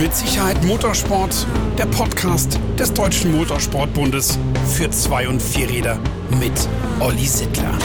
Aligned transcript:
Mit 0.00 0.14
Sicherheit 0.14 0.64
Motorsport, 0.64 1.46
der 1.76 1.84
Podcast 1.84 2.58
des 2.78 2.90
Deutschen 2.94 3.36
Motorsportbundes 3.36 4.38
für 4.66 4.90
Zwei- 4.90 5.28
und 5.28 5.42
Vierräder 5.42 5.98
mit 6.40 6.52
Olli 7.00 7.26
Sittler. 7.26 7.78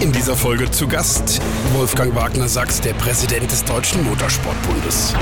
In 0.00 0.12
dieser 0.12 0.36
Folge 0.36 0.70
zu 0.70 0.86
Gast 0.86 1.40
Wolfgang 1.72 2.14
Wagner-Sachs, 2.14 2.82
der 2.82 2.92
Präsident 2.92 3.50
des 3.50 3.64
Deutschen 3.64 4.04
Motorsportbundes. 4.04 5.14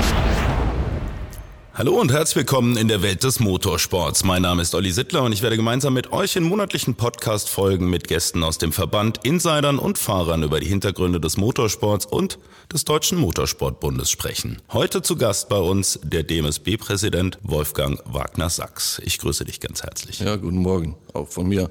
Hallo 1.77 1.99
und 1.99 2.09
herzlich 2.09 2.37
willkommen 2.37 2.77
in 2.77 2.87
der 2.87 3.01
Welt 3.01 3.25
des 3.25 3.41
Motorsports. 3.41 4.23
Mein 4.23 4.43
Name 4.43 4.61
ist 4.61 4.73
Olli 4.73 4.91
Sittler 4.91 5.23
und 5.23 5.33
ich 5.33 5.41
werde 5.41 5.57
gemeinsam 5.57 5.93
mit 5.93 6.13
euch 6.13 6.37
in 6.37 6.45
monatlichen 6.45 6.95
Podcast-Folgen 6.95 7.89
mit 7.89 8.07
Gästen 8.07 8.45
aus 8.45 8.57
dem 8.57 8.71
Verband, 8.71 9.19
Insidern 9.25 9.77
und 9.77 9.97
Fahrern 9.97 10.43
über 10.43 10.61
die 10.61 10.67
Hintergründe 10.67 11.19
des 11.19 11.35
Motorsports 11.35 12.05
und 12.05 12.39
des 12.71 12.85
Deutschen 12.85 13.17
Motorsportbundes 13.17 14.09
sprechen. 14.09 14.61
Heute 14.71 15.01
zu 15.01 15.17
Gast 15.17 15.49
bei 15.49 15.57
uns 15.57 15.99
der 16.01 16.23
DMSB-Präsident 16.23 17.39
Wolfgang 17.43 18.01
Wagner-Sachs. 18.05 19.01
Ich 19.03 19.17
grüße 19.17 19.43
dich 19.43 19.59
ganz 19.59 19.83
herzlich. 19.83 20.21
Ja, 20.21 20.37
guten 20.37 20.59
Morgen. 20.59 20.95
Auch 21.11 21.27
von 21.27 21.45
mir 21.45 21.69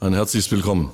ein 0.00 0.12
herzliches 0.12 0.52
Willkommen. 0.52 0.92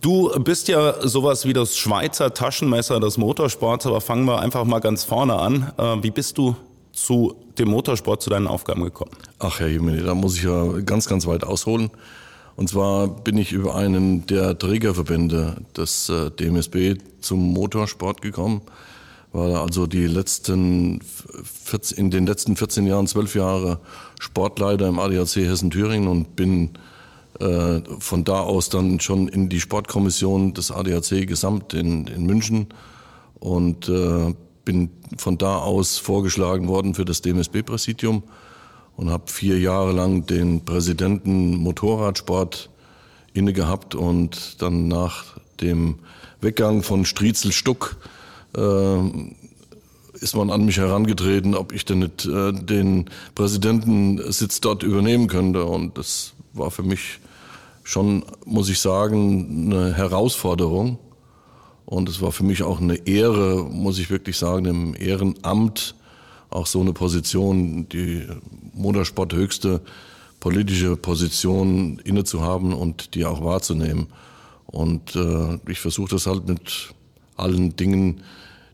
Du 0.00 0.36
bist 0.40 0.66
ja 0.66 1.06
sowas 1.06 1.46
wie 1.46 1.52
das 1.52 1.76
Schweizer 1.76 2.34
Taschenmesser 2.34 2.98
des 2.98 3.16
Motorsports, 3.16 3.86
aber 3.86 4.00
fangen 4.00 4.24
wir 4.24 4.40
einfach 4.40 4.64
mal 4.64 4.80
ganz 4.80 5.04
vorne 5.04 5.36
an. 5.36 5.72
Äh, 5.78 6.02
wie 6.02 6.10
bist 6.10 6.36
du 6.36 6.56
zu 6.92 7.36
dem 7.58 7.68
Motorsport, 7.68 8.22
zu 8.22 8.30
deinen 8.30 8.46
Aufgaben 8.46 8.84
gekommen? 8.84 9.12
Ach 9.38 9.60
Herr 9.60 9.68
Jemini, 9.68 10.02
da 10.02 10.14
muss 10.14 10.36
ich 10.36 10.44
ja 10.44 10.80
ganz, 10.80 11.08
ganz 11.08 11.26
weit 11.26 11.44
ausholen. 11.44 11.90
Und 12.56 12.70
zwar 12.70 13.08
bin 13.08 13.36
ich 13.36 13.52
über 13.52 13.74
einen 13.74 14.26
der 14.26 14.58
Trägerverbände 14.58 15.56
des 15.76 16.08
äh, 16.08 16.30
DMSB 16.30 16.96
zum 17.20 17.52
Motorsport 17.52 18.22
gekommen. 18.22 18.62
War 19.32 19.60
also 19.60 19.86
die 19.86 20.06
letzten 20.06 21.00
14, 21.64 21.98
in 21.98 22.10
den 22.10 22.26
letzten 22.26 22.56
14 22.56 22.86
Jahren, 22.86 23.06
12 23.06 23.34
Jahre 23.34 23.80
Sportleiter 24.18 24.88
im 24.88 24.98
ADAC 24.98 25.36
Hessen-Thüringen 25.36 26.08
und 26.08 26.36
bin 26.36 26.70
äh, 27.40 27.80
von 27.98 28.24
da 28.24 28.40
aus 28.40 28.70
dann 28.70 29.00
schon 29.00 29.28
in 29.28 29.50
die 29.50 29.60
Sportkommission 29.60 30.54
des 30.54 30.70
ADAC 30.70 31.26
gesamt 31.26 31.74
in, 31.74 32.06
in 32.06 32.24
München 32.24 32.68
und 33.38 33.90
äh, 33.90 34.32
bin 34.66 34.90
von 35.16 35.38
da 35.38 35.60
aus 35.60 35.96
vorgeschlagen 35.96 36.68
worden 36.68 36.94
für 36.94 37.06
das 37.06 37.22
DMSB-Präsidium 37.22 38.24
und 38.96 39.08
habe 39.08 39.30
vier 39.32 39.58
Jahre 39.58 39.92
lang 39.92 40.26
den 40.26 40.66
Präsidenten 40.66 41.56
Motorradsport 41.56 42.68
inne 43.32 43.54
gehabt 43.54 43.94
und 43.94 44.60
dann 44.60 44.88
nach 44.88 45.38
dem 45.62 46.00
Weggang 46.42 46.82
von 46.82 47.06
Striezel 47.06 47.52
Stuck 47.52 47.96
äh, 48.54 48.98
ist 50.20 50.34
man 50.34 50.50
an 50.50 50.64
mich 50.64 50.78
herangetreten, 50.78 51.54
ob 51.54 51.72
ich 51.72 51.84
denn 51.84 52.00
nicht 52.00 52.26
äh, 52.26 52.52
den 52.52 53.06
Präsidentensitz 53.34 54.60
dort 54.60 54.82
übernehmen 54.82 55.28
könnte. 55.28 55.64
Und 55.64 55.98
das 55.98 56.32
war 56.54 56.70
für 56.70 56.82
mich 56.82 57.20
schon, 57.84 58.24
muss 58.44 58.68
ich 58.68 58.80
sagen, 58.80 59.72
eine 59.72 59.94
Herausforderung. 59.94 60.98
Und 61.86 62.08
es 62.08 62.20
war 62.20 62.32
für 62.32 62.44
mich 62.44 62.64
auch 62.64 62.80
eine 62.80 63.06
Ehre, 63.06 63.64
muss 63.70 63.98
ich 63.98 64.10
wirklich 64.10 64.36
sagen, 64.36 64.66
im 64.66 64.94
Ehrenamt 64.98 65.94
auch 66.50 66.66
so 66.66 66.80
eine 66.80 66.92
Position, 66.92 67.88
die 67.88 68.26
Motorsport 68.74 69.32
höchste 69.32 69.80
politische 70.40 70.96
Position 70.96 72.00
inne 72.04 72.24
zu 72.24 72.42
haben 72.42 72.74
und 72.74 73.14
die 73.14 73.24
auch 73.24 73.42
wahrzunehmen. 73.42 74.08
Und 74.66 75.14
äh, 75.16 75.58
ich 75.68 75.78
versuche 75.78 76.10
das 76.10 76.26
halt 76.26 76.48
mit 76.48 76.90
allen 77.36 77.76
Dingen, 77.76 78.22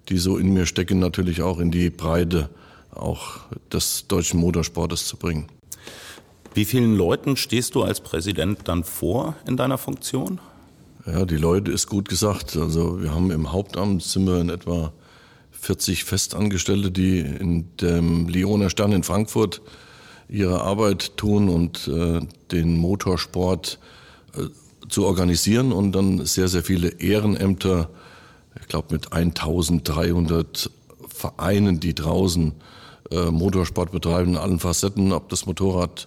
die 0.09 0.19
so 0.19 0.39
in 0.39 0.53
mir 0.53 0.67
stecken, 0.67 0.99
natürlich 0.99 1.43
auch 1.43 1.59
in 1.59 1.71
die 1.71 1.91
Breite 1.91 2.49
auch 2.95 3.41
des 3.71 4.07
deutschen 4.09 4.41
Motorsportes 4.41 5.07
zu 5.07 5.17
bringen. 5.17 5.47
Wie 6.55 6.65
vielen 6.65 6.97
Leuten 6.97 7.37
stehst 7.37 7.75
du 7.75 7.83
als 7.83 8.01
Präsident 8.01 8.61
dann 8.65 8.85
vor 8.85 9.36
in 9.47 9.57
deiner 9.57 9.79
Funktion? 9.79 10.41
Ja, 11.05 11.24
die 11.24 11.36
Leute 11.36 11.73
ist 11.73 11.89
gut 11.89 12.08
gesagt. 12.08 12.57
Also 12.57 13.02
wir 13.02 13.13
haben 13.13 13.33
im 13.33 13.51
Hauptamt 13.51 14.05
sind 14.05 14.27
wir 14.27 14.40
in 14.40 14.51
etwa 14.51 14.92
40 15.51 16.05
Festangestellte, 16.05 16.92
die 16.92 17.18
in 17.18 17.68
dem 17.80 18.29
Lyoner 18.29 18.70
Stern 18.70 18.92
in 18.92 19.02
Frankfurt 19.02 19.62
ihre 20.29 20.62
Arbeit 20.62 21.17
tun 21.17 21.48
und 21.48 21.89
äh, 21.89 22.20
den 22.52 22.79
Motorsport 22.79 23.80
äh, 24.36 24.46
zu 24.89 25.05
organisieren 25.05 25.73
und 25.73 25.92
dann 25.92 26.24
sehr, 26.24 26.46
sehr 26.46 26.62
viele 26.62 26.89
Ehrenämter, 27.01 27.91
ich 28.61 28.68
glaube 28.68 28.95
mit 28.95 29.12
1300 29.12 30.70
Vereinen, 31.08 31.80
die 31.80 31.95
draußen 31.95 32.52
äh, 33.11 33.30
Motorsport 33.30 33.91
betreiben 33.91 34.33
in 34.33 34.39
allen 34.39 34.61
Facetten, 34.61 35.12
ob 35.12 35.29
das 35.30 35.46
Motorrad, 35.46 36.07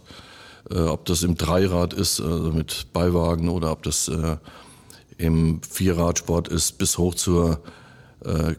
äh, 0.71 0.79
ob 0.79 1.05
das 1.05 1.23
im 1.23 1.35
Dreirad 1.35 1.93
ist, 1.93 2.21
also 2.21 2.51
mit 2.51 2.87
Beiwagen 2.93 3.49
oder 3.49 3.73
ob 3.73 3.83
das 3.83 4.07
äh, 4.07 4.37
im 5.17 5.61
Vierradsport 5.61 6.47
ist, 6.47 6.77
bis 6.77 6.97
hoch 6.97 7.15
zur 7.15 7.61
äh, 8.23 8.55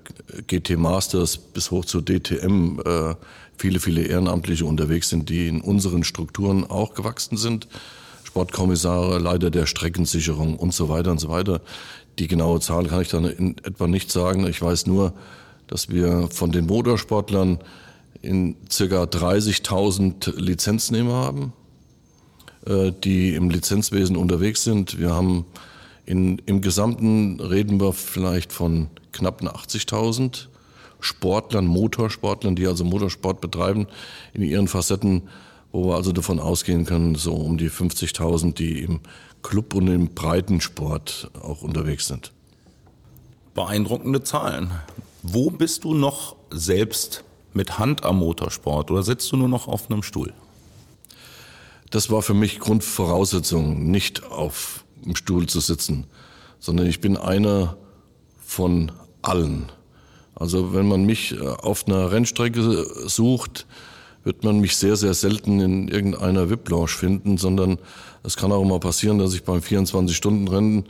GT 0.47 0.77
Masters, 0.77 1.37
bis 1.37 1.71
hoch 1.71 1.85
zur 1.85 2.05
DTM 2.05 2.81
äh, 2.85 3.15
viele, 3.59 3.81
viele 3.81 4.03
Ehrenamtliche 4.03 4.65
unterwegs 4.65 5.09
sind, 5.09 5.29
die 5.29 5.49
in 5.49 5.61
unseren 5.61 6.05
Strukturen 6.05 6.65
auch 6.65 6.95
gewachsen 6.95 7.37
sind. 7.37 7.69
Sportkommissare, 8.25 9.19
Leiter 9.19 9.51
der 9.51 9.67
Streckensicherung 9.67 10.57
und 10.57 10.75
so 10.75 10.89
weiter 10.89 11.11
und 11.11 11.19
so 11.19 11.29
weiter. 11.29 11.61
Die 12.19 12.29
genaue 12.29 12.61
Zahl 12.61 12.87
kann 12.87 13.03
ich 13.03 13.09
dann 13.09 13.25
in 13.25 13.59
etwa 13.59 13.87
nicht 13.87 14.11
sagen. 14.11 14.47
Ich 14.47 14.61
weiß 14.61 14.87
nur, 14.87 15.15
dass 15.67 15.89
wir 15.89 16.29
von 16.31 16.53
den 16.53 16.67
Motorsportlern 16.67 17.59
in 18.23 18.57
circa 18.71 19.05
30.000 19.05 20.39
Lizenznehmer 20.39 21.15
haben, 21.15 21.53
äh, 22.67 22.93
die 22.93 23.35
im 23.35 23.51
Lizenzwesen 23.51 24.17
unterwegs 24.17 24.65
sind. 24.65 24.99
Wir 24.99 25.15
haben 25.15 25.45
in, 26.07 26.39
Im 26.47 26.61
Gesamten 26.61 27.41
reden 27.41 27.81
wir 27.81 27.93
vielleicht 27.93 28.53
von 28.53 28.89
knapp 29.13 29.43
80.000 29.43 30.47
Sportlern, 31.01 31.67
Motorsportlern, 31.67 32.57
die 32.57 32.67
also 32.67 32.85
Motorsport 32.85 33.41
betreiben 33.41 33.87
in 34.33 34.43
ihren 34.43 34.69
Facetten, 34.69 35.29
wo 35.73 35.89
wir 35.89 35.97
also 35.97 36.13
davon 36.13 36.39
ausgehen 36.39 36.87
können, 36.87 37.17
so 37.17 37.35
um 37.35 37.59
die 37.59 37.71
50.000, 37.71 38.55
die 38.55 38.81
im 38.83 39.01
Club 39.43 39.75
und 39.75 39.89
im 39.89 40.15
Breitensport 40.15 41.31
auch 41.43 41.63
unterwegs 41.63 42.07
sind. 42.07 42.33
Beeindruckende 43.55 44.23
Zahlen. 44.23 44.71
Wo 45.23 45.51
bist 45.51 45.85
du 45.85 45.93
noch 45.93 46.37
selbst 46.51 47.25
mit 47.53 47.79
Hand 47.79 48.05
am 48.05 48.19
Motorsport 48.19 48.91
oder 48.93 49.03
sitzt 49.03 49.33
du 49.33 49.37
nur 49.37 49.49
noch 49.49 49.67
auf 49.67 49.91
einem 49.91 50.03
Stuhl? 50.03 50.33
Das 51.91 52.11
war 52.11 52.23
für 52.23 52.35
mich 52.35 52.61
Grundvoraussetzung, 52.61 53.91
nicht 53.91 54.25
auf 54.25 54.86
im 55.07 55.17
Stuhl 55.17 55.47
zu 55.47 55.61
sitzen, 55.61 56.05
sondern 56.59 56.87
ich 56.87 57.01
bin 57.01 57.17
einer 57.17 57.77
von 58.45 58.93
allen. 59.23 59.73
Also 60.35 60.75
wenn 60.75 60.87
man 60.87 61.05
mich 61.05 61.33
äh, 61.33 61.41
auf 61.41 61.87
einer 61.87 62.13
Rennstrecke 62.13 62.87
sucht, 63.07 63.67
wird 64.25 64.45
man 64.45 64.61
mich 64.61 64.77
sehr, 64.77 64.97
sehr 64.97 65.15
selten 65.15 65.61
in 65.61 65.89
irgendeiner 65.89 66.51
VIP-Lounge 66.51 66.89
finden, 66.89 67.39
sondern 67.39 67.79
es 68.25 68.37
kann 68.37 68.53
auch 68.53 68.65
mal 68.65 68.81
passieren, 68.81 69.19
dass 69.19 69.35
ich 69.35 69.45
beim 69.45 69.61
24-Stunden-Rennen 69.61 70.85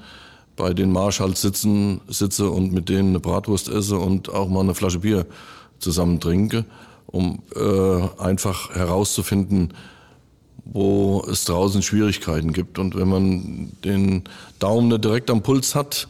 bei 0.56 0.72
den 0.72 0.90
Marschalls 0.90 1.42
sitzen, 1.42 2.00
sitze 2.08 2.50
und 2.50 2.72
mit 2.72 2.88
denen 2.88 3.10
eine 3.10 3.20
Bratwurst 3.20 3.68
esse 3.68 3.98
und 3.98 4.30
auch 4.30 4.48
mal 4.48 4.60
eine 4.60 4.74
Flasche 4.74 5.00
Bier 5.00 5.26
zusammen 5.78 6.18
trinke, 6.18 6.64
um 7.06 7.42
äh, 7.54 8.22
einfach 8.22 8.74
herauszufinden, 8.74 9.74
wo 10.72 11.24
es 11.30 11.44
draußen 11.44 11.82
Schwierigkeiten 11.82 12.52
gibt. 12.52 12.78
Und 12.78 12.96
wenn 12.96 13.08
man 13.08 13.72
den 13.84 14.24
Daumen 14.58 14.88
nicht 14.88 15.04
direkt 15.04 15.30
am 15.30 15.42
Puls 15.42 15.74
hat, 15.74 16.08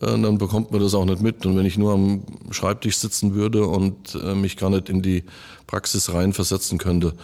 äh, 0.00 0.06
dann 0.06 0.38
bekommt 0.38 0.72
man 0.72 0.80
das 0.80 0.94
auch 0.94 1.04
nicht 1.04 1.22
mit. 1.22 1.46
Und 1.46 1.56
wenn 1.56 1.66
ich 1.66 1.78
nur 1.78 1.94
am 1.94 2.22
Schreibtisch 2.50 2.96
sitzen 2.96 3.34
würde 3.34 3.66
und 3.66 4.14
äh, 4.16 4.34
mich 4.34 4.56
gar 4.56 4.70
nicht 4.70 4.88
in 4.88 5.00
die 5.00 5.24
Praxis 5.66 6.12
reinversetzen 6.12 6.78
könnte, 6.78 7.14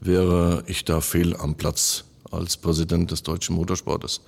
wäre 0.00 0.64
ich 0.66 0.84
da 0.84 1.00
fehl 1.00 1.36
am 1.36 1.54
Platz 1.54 2.04
als 2.30 2.56
Präsident 2.56 3.10
des 3.10 3.22
deutschen 3.22 3.54
Motorsportes. 3.54 4.22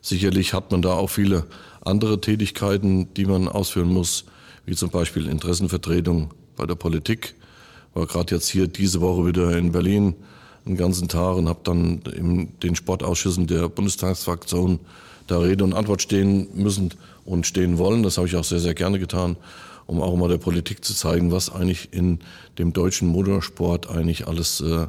Sicherlich 0.00 0.54
hat 0.54 0.70
man 0.70 0.80
da 0.80 0.94
auch 0.94 1.10
viele 1.10 1.46
andere 1.82 2.20
Tätigkeiten, 2.20 3.12
die 3.14 3.26
man 3.26 3.48
ausführen 3.48 3.92
muss, 3.92 4.24
wie 4.64 4.74
zum 4.74 4.90
Beispiel 4.90 5.26
Interessenvertretung 5.26 6.30
bei 6.56 6.64
der 6.64 6.74
Politik. 6.74 7.34
War 7.92 8.06
gerade 8.06 8.34
jetzt 8.34 8.48
hier 8.48 8.66
diese 8.66 9.00
Woche 9.00 9.26
wieder 9.26 9.56
in 9.56 9.72
Berlin 9.72 10.14
den 10.66 10.76
ganzen 10.76 11.08
Tag 11.08 11.36
und 11.36 11.48
habe 11.48 11.60
dann 11.64 12.02
in 12.14 12.58
den 12.60 12.76
Sportausschüssen 12.76 13.46
der 13.46 13.68
Bundestagsfraktion 13.68 14.80
da 15.26 15.38
Rede 15.38 15.64
und 15.64 15.74
Antwort 15.74 16.02
stehen 16.02 16.48
müssen 16.54 16.92
und 17.24 17.46
stehen 17.46 17.78
wollen. 17.78 18.02
Das 18.02 18.16
habe 18.16 18.26
ich 18.26 18.36
auch 18.36 18.44
sehr, 18.44 18.58
sehr 18.58 18.74
gerne 18.74 18.98
getan, 18.98 19.36
um 19.86 20.02
auch 20.02 20.16
mal 20.16 20.28
der 20.28 20.38
Politik 20.38 20.84
zu 20.84 20.94
zeigen, 20.94 21.32
was 21.32 21.50
eigentlich 21.50 21.92
in 21.92 22.20
dem 22.58 22.72
deutschen 22.72 23.08
Motorsport 23.08 23.88
eigentlich 23.88 24.26
alles 24.26 24.60
äh, 24.60 24.86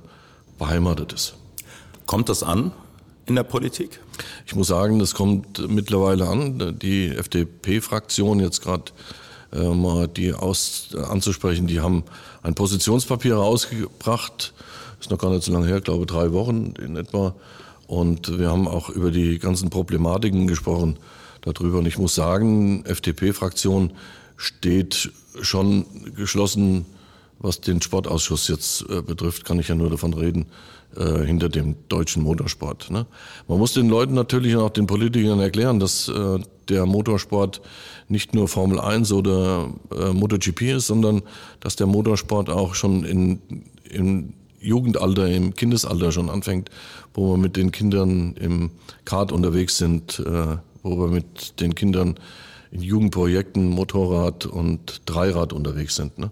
beheimatet 0.58 1.14
ist. 1.14 1.36
Kommt 2.06 2.30
das 2.30 2.44
an 2.44 2.72
in 3.26 3.36
der 3.36 3.44
Politik? 3.44 4.00
Ich 4.46 4.56
muss 4.56 4.68
sagen, 4.68 5.00
das 5.00 5.14
kommt 5.14 5.68
mittlerweile 5.70 6.28
an. 6.28 6.78
Die 6.80 7.08
FDP-Fraktion 7.08 8.40
jetzt 8.40 8.62
gerade 8.62 8.92
äh, 9.54 9.64
mal 9.64 10.08
die 10.08 10.34
aus, 10.34 10.90
äh, 10.94 11.00
anzusprechen. 11.00 11.68
Die 11.68 11.82
haben 11.82 12.04
ein 12.44 12.56
Positionspapier 12.56 13.36
rausgebracht, 13.36 14.54
ist 15.02 15.12
noch 15.12 15.18
gar 15.18 15.32
nicht 15.32 15.44
so 15.44 15.52
lange 15.52 15.68
her, 15.68 15.82
glaube 15.82 16.06
drei 16.06 16.32
Wochen 16.32 16.74
in 16.80 16.96
etwa. 16.96 17.36
Und 17.88 18.40
wir 18.40 18.50
haben 18.50 18.68
auch 18.68 18.90
über 18.90 19.12
die 19.12 19.38
ganzen 19.38 19.70
Problematiken 19.70 20.48
gesprochen 20.48 20.98
darüber. 21.42 21.80
Und 21.80 21.88
ich 21.88 21.98
muss 21.98 22.16
sagen, 22.16 22.86
FDP-Fraktion 22.86 23.92
steht 24.38 25.12
schon 25.42 25.86
geschlossen, 26.16 26.86
was 27.40 27.60
den 27.60 27.82
Sportausschuss 27.82 28.48
jetzt 28.48 28.86
äh, 28.90 29.02
betrifft, 29.02 29.46
kann 29.46 29.60
ich 29.60 29.68
ja 29.68 29.76
nur 29.76 29.90
davon 29.90 30.14
reden, 30.14 30.46
äh, 30.96 31.26
hinter 31.26 31.50
dem 31.50 31.76
deutschen 31.90 32.22
Motorsport. 32.22 32.92
Ne? 32.92 33.08
Man 33.48 33.58
muss 33.58 33.74
den 33.74 33.90
Leuten 33.90 34.14
natürlich 34.14 34.56
und 34.56 34.62
auch 34.62 34.70
den 34.70 34.88
Politikern 34.88 35.40
erklären, 35.40 35.80
dass 35.80 36.08
äh, 36.08 36.40
der 36.70 36.86
Motorsport 36.86 37.62
nicht 38.08 38.36
nur 38.36 38.48
Formel 38.48 38.80
1 38.80 39.12
oder 39.12 39.70
MotoGP 40.14 40.62
ist, 40.74 40.88
sondern 40.88 41.22
dass 41.60 41.76
der 41.76 41.88
Motorsport 41.88 42.50
auch 42.50 42.76
schon 42.76 43.04
in, 43.04 43.42
im 43.90 44.34
Jugendalter, 44.62 45.28
im 45.28 45.54
Kindesalter 45.54 46.12
schon 46.12 46.30
anfängt, 46.30 46.70
wo 47.14 47.34
wir 47.34 47.38
mit 47.38 47.58
den 47.58 47.72
Kindern 47.72 48.36
im 48.36 48.72
Kart 49.06 49.32
unterwegs 49.32 49.78
sind, 49.78 50.20
äh, 50.20 50.58
wo 50.84 50.98
wir 50.98 51.08
mit 51.08 51.60
den 51.60 51.76
Kindern 51.76 52.16
in 52.72 52.82
Jugendprojekten 52.82 53.70
Motorrad 53.70 54.46
und 54.46 55.02
Dreirad 55.06 55.52
unterwegs 55.52 55.96
sind. 55.96 56.18
Ne? 56.18 56.32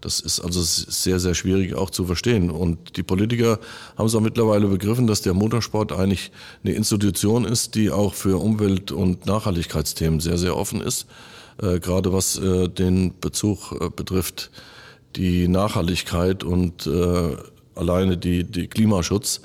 Das 0.00 0.20
ist 0.20 0.40
also 0.40 0.62
sehr, 0.62 1.20
sehr 1.20 1.34
schwierig 1.34 1.74
auch 1.74 1.90
zu 1.90 2.04
verstehen. 2.04 2.50
Und 2.50 2.96
die 2.96 3.02
Politiker 3.02 3.58
haben 3.96 4.06
es 4.06 4.14
auch 4.14 4.20
mittlerweile 4.20 4.68
begriffen, 4.68 5.06
dass 5.06 5.22
der 5.22 5.34
Motorsport 5.34 5.92
eigentlich 5.92 6.30
eine 6.64 6.74
Institution 6.74 7.44
ist, 7.44 7.74
die 7.74 7.90
auch 7.90 8.14
für 8.14 8.40
Umwelt- 8.40 8.92
und 8.92 9.26
Nachhaltigkeitsthemen 9.26 10.20
sehr, 10.20 10.38
sehr 10.38 10.56
offen 10.56 10.80
ist. 10.80 11.06
Äh, 11.60 11.80
gerade 11.80 12.12
was 12.12 12.38
äh, 12.38 12.68
den 12.68 13.18
Bezug 13.20 13.72
äh, 13.72 13.88
betrifft, 13.88 14.50
die 15.16 15.48
Nachhaltigkeit 15.48 16.44
und 16.44 16.86
äh, 16.86 17.36
alleine 17.76 18.16
die, 18.16 18.44
die 18.44 18.66
Klimaschutz. 18.66 19.40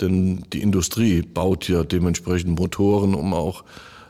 Denn 0.00 0.44
die 0.52 0.62
Industrie 0.62 1.22
baut 1.22 1.68
ja 1.68 1.82
dementsprechend 1.82 2.58
Motoren, 2.58 3.14
um 3.14 3.34
auch 3.34 3.64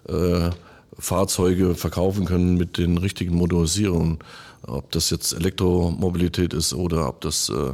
äh, 0.09 0.51
Fahrzeuge 0.99 1.75
verkaufen 1.75 2.27
können 2.27 2.57
mit 2.57 2.79
den 2.79 2.99
richtigen 2.99 3.35
Motorisierungen. 3.35 4.19
Ob 4.67 4.91
das 4.93 5.11
jetzt 5.11 5.33
Elektromobilität 5.33 6.53
ist 6.53 6.75
oder 6.75 7.09
ob 7.09 7.21
das 7.21 7.49
äh, 7.49 7.73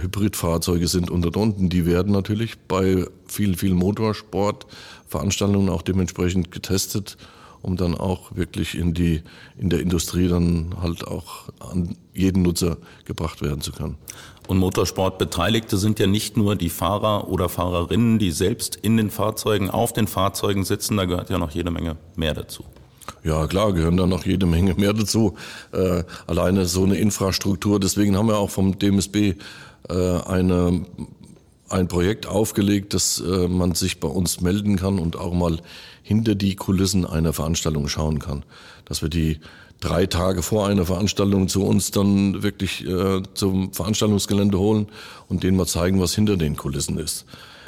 Hybridfahrzeuge 0.00 0.88
sind 0.88 1.10
und 1.10 1.26
und 1.26 1.36
unten, 1.36 1.68
die 1.68 1.84
werden 1.84 2.12
natürlich 2.12 2.58
bei 2.58 3.06
vielen, 3.26 3.54
vielen 3.54 3.76
Motorsportveranstaltungen 3.76 5.68
auch 5.68 5.82
dementsprechend 5.82 6.50
getestet, 6.50 7.18
um 7.64 7.76
dann 7.76 7.94
auch 7.94 8.36
wirklich 8.36 8.76
in 8.76 8.94
die 8.94 9.22
in 9.58 9.70
der 9.70 9.80
Industrie 9.80 10.28
dann 10.28 10.74
halt 10.80 11.06
auch 11.06 11.48
an 11.58 11.96
jeden 12.12 12.42
Nutzer 12.42 12.76
gebracht 13.04 13.42
werden 13.42 13.60
zu 13.60 13.72
können. 13.72 13.96
Und 14.46 14.58
Motorsportbeteiligte 14.58 15.78
sind 15.78 15.98
ja 15.98 16.06
nicht 16.06 16.36
nur 16.36 16.54
die 16.54 16.68
Fahrer 16.68 17.28
oder 17.28 17.48
Fahrerinnen, 17.48 18.18
die 18.18 18.30
selbst 18.30 18.76
in 18.76 18.96
den 18.96 19.10
Fahrzeugen, 19.10 19.70
auf 19.70 19.92
den 19.92 20.06
Fahrzeugen 20.06 20.64
sitzen, 20.64 20.98
da 20.98 21.06
gehört 21.06 21.30
ja 21.30 21.38
noch 21.38 21.50
jede 21.52 21.70
Menge 21.70 21.96
mehr 22.14 22.34
dazu. 22.34 22.64
Ja, 23.22 23.46
klar, 23.46 23.72
gehören 23.72 23.96
da 23.96 24.06
noch 24.06 24.26
jede 24.26 24.46
Menge 24.46 24.74
mehr 24.74 24.92
dazu. 24.92 25.34
Äh, 25.72 26.04
alleine 26.26 26.66
so 26.66 26.84
eine 26.84 26.96
Infrastruktur. 26.96 27.80
Deswegen 27.80 28.16
haben 28.16 28.28
wir 28.28 28.36
auch 28.36 28.50
vom 28.50 28.78
DMSB 28.78 29.34
äh, 29.88 29.94
eine, 30.26 30.84
ein 31.70 31.88
Projekt 31.88 32.26
aufgelegt, 32.26 32.92
dass 32.92 33.20
äh, 33.20 33.48
man 33.48 33.74
sich 33.74 34.00
bei 34.00 34.08
uns 34.08 34.40
melden 34.40 34.76
kann 34.76 34.98
und 34.98 35.16
auch 35.16 35.32
mal 35.32 35.58
hinter 36.04 36.34
die 36.34 36.54
Kulissen 36.54 37.06
einer 37.06 37.32
Veranstaltung 37.32 37.88
schauen 37.88 38.20
kann. 38.20 38.44
Dass 38.84 39.00
wir 39.00 39.08
die 39.08 39.40
drei 39.80 40.06
Tage 40.06 40.42
vor 40.42 40.68
einer 40.68 40.84
Veranstaltung 40.84 41.48
zu 41.48 41.64
uns 41.64 41.90
dann 41.90 42.42
wirklich 42.42 42.86
äh, 42.86 43.22
zum 43.32 43.72
Veranstaltungsgelände 43.72 44.58
holen 44.58 44.86
und 45.28 45.42
denen 45.42 45.56
mal 45.56 45.66
zeigen, 45.66 46.00
was 46.00 46.14
hinter 46.14 46.36
den 46.36 46.56
Kulissen 46.56 46.98
ist. 46.98 47.24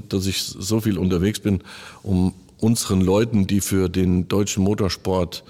Dass 0.09 0.27
ich 0.27 0.43
so 0.43 0.81
viel 0.81 0.99
unterwegs 0.99 1.41
bin, 1.41 1.63
um 2.03 2.35
unseren 2.61 3.01
Leuten, 3.01 3.47
die 3.47 3.61
für 3.61 3.89
den 3.89 4.29
deutschen 4.29 4.63
Motorsport 4.63 5.43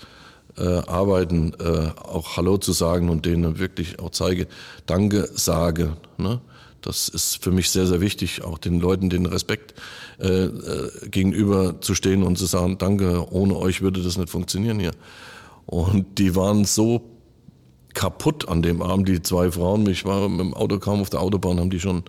äh, 0.56 0.62
arbeiten, 0.62 1.54
äh, 1.58 1.90
auch 2.00 2.36
Hallo 2.36 2.56
zu 2.56 2.72
sagen 2.72 3.10
und 3.10 3.26
denen 3.26 3.58
wirklich 3.58 3.98
auch 3.98 4.10
zeige, 4.10 4.46
Danke 4.86 5.28
sage. 5.34 5.96
Ne? 6.18 6.40
Das 6.82 7.08
ist 7.08 7.42
für 7.42 7.50
mich 7.50 7.70
sehr, 7.70 7.86
sehr 7.86 8.00
wichtig, 8.00 8.44
auch 8.44 8.58
den 8.58 8.80
Leuten 8.80 9.10
den 9.10 9.26
Respekt 9.26 9.74
äh, 10.20 10.44
äh, 10.44 11.08
gegenüber 11.08 11.80
zu 11.80 11.94
stehen 11.94 12.22
und 12.22 12.38
zu 12.38 12.46
sagen, 12.46 12.78
danke, 12.78 13.32
ohne 13.32 13.56
euch 13.56 13.82
würde 13.82 14.02
das 14.02 14.16
nicht 14.18 14.30
funktionieren 14.30 14.78
hier. 14.78 14.92
Und 15.66 16.18
die 16.18 16.36
waren 16.36 16.64
so 16.64 17.02
kaputt 17.94 18.48
an 18.48 18.62
dem 18.62 18.82
Abend, 18.82 19.08
die 19.08 19.22
zwei 19.22 19.50
Frauen. 19.50 19.86
Ich 19.88 20.04
war 20.04 20.28
mit 20.28 20.40
dem 20.40 20.54
Auto 20.54 20.78
kaum 20.78 21.00
auf 21.00 21.10
der 21.10 21.20
Autobahn, 21.20 21.58
haben 21.58 21.70
die 21.70 21.80
schon 21.80 22.04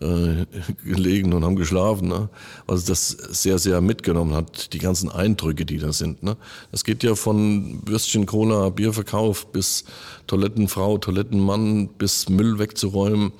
äh, 0.00 0.46
gelegen 0.84 1.32
und 1.32 1.44
haben 1.44 1.56
geschlafen. 1.56 2.08
Ne? 2.08 2.28
Also 2.66 2.86
das 2.88 3.08
sehr, 3.08 3.58
sehr 3.58 3.80
mitgenommen 3.80 4.34
hat, 4.34 4.72
die 4.72 4.78
ganzen 4.78 5.10
Eindrücke, 5.10 5.64
die 5.64 5.78
da 5.78 5.92
sind. 5.92 6.22
Ne? 6.22 6.36
Das 6.72 6.84
geht 6.84 7.02
ja 7.02 7.14
von 7.14 7.80
Würstchen, 7.86 8.26
Cola, 8.26 8.70
Bierverkauf 8.70 9.52
bis 9.52 9.84
Toilettenfrau, 10.26 10.98
Toilettenmann, 10.98 11.88
bis 11.88 12.28
Müll 12.28 12.58
wegzuräumen, 12.58 13.32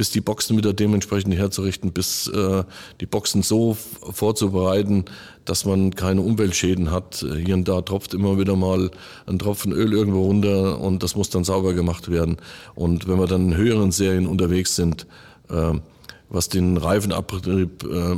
bis 0.00 0.10
die 0.10 0.22
Boxen 0.22 0.56
wieder 0.56 0.72
dementsprechend 0.72 1.34
herzurichten, 1.34 1.92
bis 1.92 2.26
äh, 2.28 2.64
die 3.02 3.04
Boxen 3.04 3.42
so 3.42 3.76
vorzubereiten, 4.00 5.04
dass 5.44 5.66
man 5.66 5.94
keine 5.94 6.22
Umweltschäden 6.22 6.90
hat. 6.90 7.22
Hier 7.44 7.54
und 7.54 7.68
da 7.68 7.82
tropft 7.82 8.14
immer 8.14 8.38
wieder 8.38 8.56
mal 8.56 8.90
ein 9.26 9.38
Tropfen 9.38 9.72
Öl 9.72 9.92
irgendwo 9.92 10.22
runter 10.22 10.80
und 10.80 11.02
das 11.02 11.16
muss 11.16 11.28
dann 11.28 11.44
sauber 11.44 11.74
gemacht 11.74 12.10
werden. 12.10 12.38
Und 12.74 13.08
wenn 13.08 13.18
wir 13.18 13.26
dann 13.26 13.50
in 13.50 13.56
höheren 13.58 13.92
Serien 13.92 14.26
unterwegs 14.26 14.74
sind, 14.74 15.06
äh, 15.50 15.72
was 16.30 16.48
den 16.48 16.78
Reifenabrieb 16.78 17.84
äh, 17.84 18.16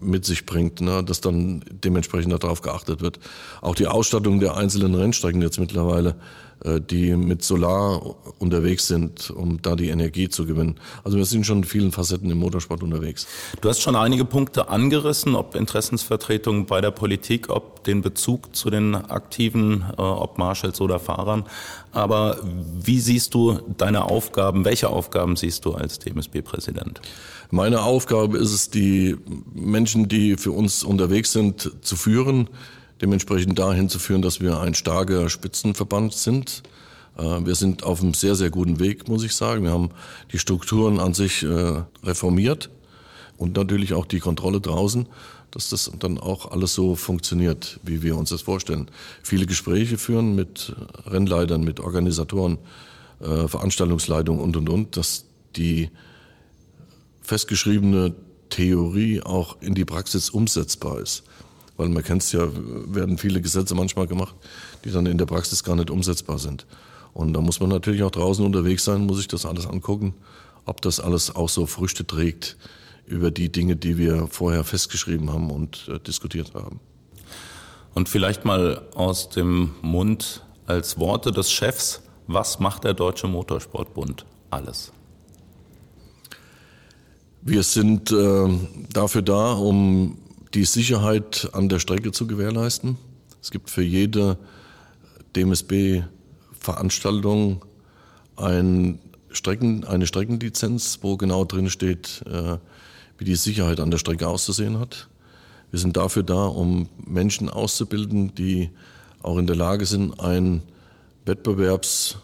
mit 0.00 0.26
sich 0.26 0.44
bringt, 0.44 0.82
ne, 0.82 1.02
dass 1.02 1.22
dann 1.22 1.64
dementsprechend 1.70 2.44
darauf 2.44 2.60
geachtet 2.60 3.00
wird. 3.00 3.20
Auch 3.62 3.74
die 3.74 3.86
Ausstattung 3.86 4.38
der 4.38 4.54
einzelnen 4.54 4.94
Rennstrecken 4.94 5.40
jetzt 5.40 5.58
mittlerweile, 5.58 6.10
äh, 6.10 6.14
die 6.88 7.16
mit 7.16 7.42
Solar 7.42 8.14
unterwegs 8.38 8.86
sind, 8.86 9.30
um 9.30 9.60
da 9.62 9.74
die 9.74 9.88
Energie 9.88 10.28
zu 10.28 10.46
gewinnen. 10.46 10.76
Also 11.04 11.18
wir 11.18 11.24
sind 11.24 11.44
schon 11.44 11.58
in 11.58 11.64
vielen 11.64 11.92
Facetten 11.92 12.30
im 12.30 12.38
Motorsport 12.38 12.82
unterwegs. 12.82 13.26
Du 13.60 13.68
hast 13.68 13.80
schon 13.80 13.96
einige 13.96 14.24
Punkte 14.24 14.68
angerissen, 14.68 15.34
ob 15.34 15.54
Interessensvertretung 15.54 16.66
bei 16.66 16.80
der 16.80 16.90
Politik, 16.90 17.50
ob 17.50 17.84
den 17.84 18.02
Bezug 18.02 18.54
zu 18.54 18.70
den 18.70 18.94
Aktiven, 18.94 19.84
äh, 19.98 20.02
ob 20.02 20.38
Marshals 20.38 20.80
oder 20.80 20.98
Fahrern. 20.98 21.44
Aber 21.92 22.38
wie 22.42 23.00
siehst 23.00 23.34
du 23.34 23.60
deine 23.76 24.04
Aufgaben, 24.04 24.64
welche 24.64 24.88
Aufgaben 24.88 25.36
siehst 25.36 25.64
du 25.64 25.72
als 25.72 25.98
DMSB-Präsident? 25.98 27.00
Meine 27.50 27.82
Aufgabe 27.82 28.38
ist 28.38 28.52
es, 28.52 28.70
die 28.70 29.16
Menschen, 29.52 30.08
die 30.08 30.36
für 30.36 30.52
uns 30.52 30.84
unterwegs 30.84 31.32
sind, 31.32 31.70
zu 31.82 31.96
führen, 31.96 32.48
dementsprechend 33.02 33.58
dahin 33.58 33.88
zu 33.88 33.98
führen, 33.98 34.22
dass 34.22 34.40
wir 34.40 34.60
ein 34.60 34.74
starker 34.74 35.28
Spitzenverband 35.28 36.14
sind. 36.14 36.62
Äh, 37.18 37.44
wir 37.44 37.54
sind 37.56 37.82
auf 37.82 38.00
einem 38.00 38.14
sehr, 38.14 38.36
sehr 38.36 38.50
guten 38.50 38.78
Weg, 38.78 39.08
muss 39.08 39.24
ich 39.24 39.34
sagen. 39.34 39.64
Wir 39.64 39.72
haben 39.72 39.90
die 40.32 40.38
Strukturen 40.38 41.00
an 41.00 41.12
sich 41.12 41.42
äh, 41.42 41.82
reformiert 42.04 42.70
und 43.36 43.56
natürlich 43.56 43.92
auch 43.92 44.06
die 44.06 44.20
Kontrolle 44.20 44.60
draußen, 44.60 45.06
dass 45.50 45.68
das 45.68 45.90
dann 45.98 46.18
auch 46.18 46.52
alles 46.52 46.74
so 46.74 46.94
funktioniert, 46.94 47.80
wie 47.82 48.02
wir 48.02 48.16
uns 48.16 48.30
das 48.30 48.42
vorstellen. 48.42 48.88
Viele 49.22 49.46
Gespräche 49.46 49.98
führen 49.98 50.34
mit 50.36 50.74
Rennleitern, 51.04 51.64
mit 51.64 51.80
Organisatoren, 51.80 52.58
äh, 53.20 53.48
Veranstaltungsleitungen 53.48 54.40
und, 54.40 54.56
und, 54.56 54.68
und, 54.68 54.96
dass 54.96 55.24
die 55.56 55.90
festgeschriebene 57.20 58.14
Theorie 58.48 59.22
auch 59.22 59.60
in 59.60 59.74
die 59.74 59.84
Praxis 59.84 60.30
umsetzbar 60.30 61.00
ist. 61.00 61.24
Weil 61.82 61.88
man 61.88 62.04
kennt 62.04 62.22
es 62.22 62.30
ja, 62.30 62.46
werden 62.94 63.18
viele 63.18 63.40
Gesetze 63.40 63.74
manchmal 63.74 64.06
gemacht, 64.06 64.36
die 64.84 64.92
dann 64.92 65.04
in 65.06 65.18
der 65.18 65.26
Praxis 65.26 65.64
gar 65.64 65.74
nicht 65.74 65.90
umsetzbar 65.90 66.38
sind. 66.38 66.64
Und 67.12 67.32
da 67.32 67.40
muss 67.40 67.58
man 67.58 67.70
natürlich 67.70 68.04
auch 68.04 68.12
draußen 68.12 68.46
unterwegs 68.46 68.84
sein, 68.84 69.04
muss 69.04 69.16
sich 69.16 69.26
das 69.26 69.44
alles 69.44 69.66
angucken, 69.66 70.14
ob 70.64 70.80
das 70.80 71.00
alles 71.00 71.34
auch 71.34 71.48
so 71.48 71.66
Früchte 71.66 72.06
trägt 72.06 72.56
über 73.04 73.32
die 73.32 73.50
Dinge, 73.50 73.74
die 73.74 73.98
wir 73.98 74.28
vorher 74.30 74.62
festgeschrieben 74.62 75.32
haben 75.32 75.50
und 75.50 75.88
äh, 75.88 75.98
diskutiert 75.98 76.54
haben. 76.54 76.78
Und 77.94 78.08
vielleicht 78.08 78.44
mal 78.44 78.86
aus 78.94 79.28
dem 79.28 79.72
Mund 79.82 80.44
als 80.66 81.00
Worte 81.00 81.32
des 81.32 81.50
Chefs, 81.50 82.02
was 82.28 82.60
macht 82.60 82.84
der 82.84 82.94
Deutsche 82.94 83.26
Motorsportbund 83.26 84.24
alles? 84.50 84.92
Wir 87.40 87.64
sind 87.64 88.12
äh, 88.12 88.48
dafür 88.92 89.22
da, 89.22 89.54
um 89.54 90.16
die 90.54 90.64
Sicherheit 90.64 91.50
an 91.52 91.68
der 91.68 91.78
Strecke 91.78 92.10
zu 92.12 92.26
gewährleisten. 92.26 92.96
Es 93.40 93.50
gibt 93.50 93.68
für 93.70 93.82
jede 93.82 94.38
DMSB-Veranstaltung 95.34 97.64
ein 98.36 98.98
Strecken, 99.30 99.84
eine 99.84 100.06
Streckenlizenz, 100.06 100.98
wo 101.02 101.16
genau 101.16 101.46
drin 101.46 101.70
steht, 101.70 102.22
äh, 102.26 102.58
wie 103.18 103.24
die 103.24 103.36
Sicherheit 103.36 103.80
an 103.80 103.90
der 103.90 103.98
Strecke 103.98 104.28
auszusehen 104.28 104.78
hat. 104.78 105.08
Wir 105.70 105.78
sind 105.78 105.96
dafür 105.96 106.22
da, 106.22 106.46
um 106.46 106.90
Menschen 107.06 107.48
auszubilden, 107.48 108.34
die 108.34 108.68
auch 109.22 109.38
in 109.38 109.46
der 109.46 109.56
Lage 109.56 109.86
sind, 109.86 110.20
ein 110.20 110.62
Wettbewerbs, 111.24 112.18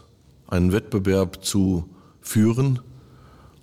einen 0.47 0.71
Wettbewerb 0.71 1.43
zu 1.43 1.89
führen, 2.21 2.79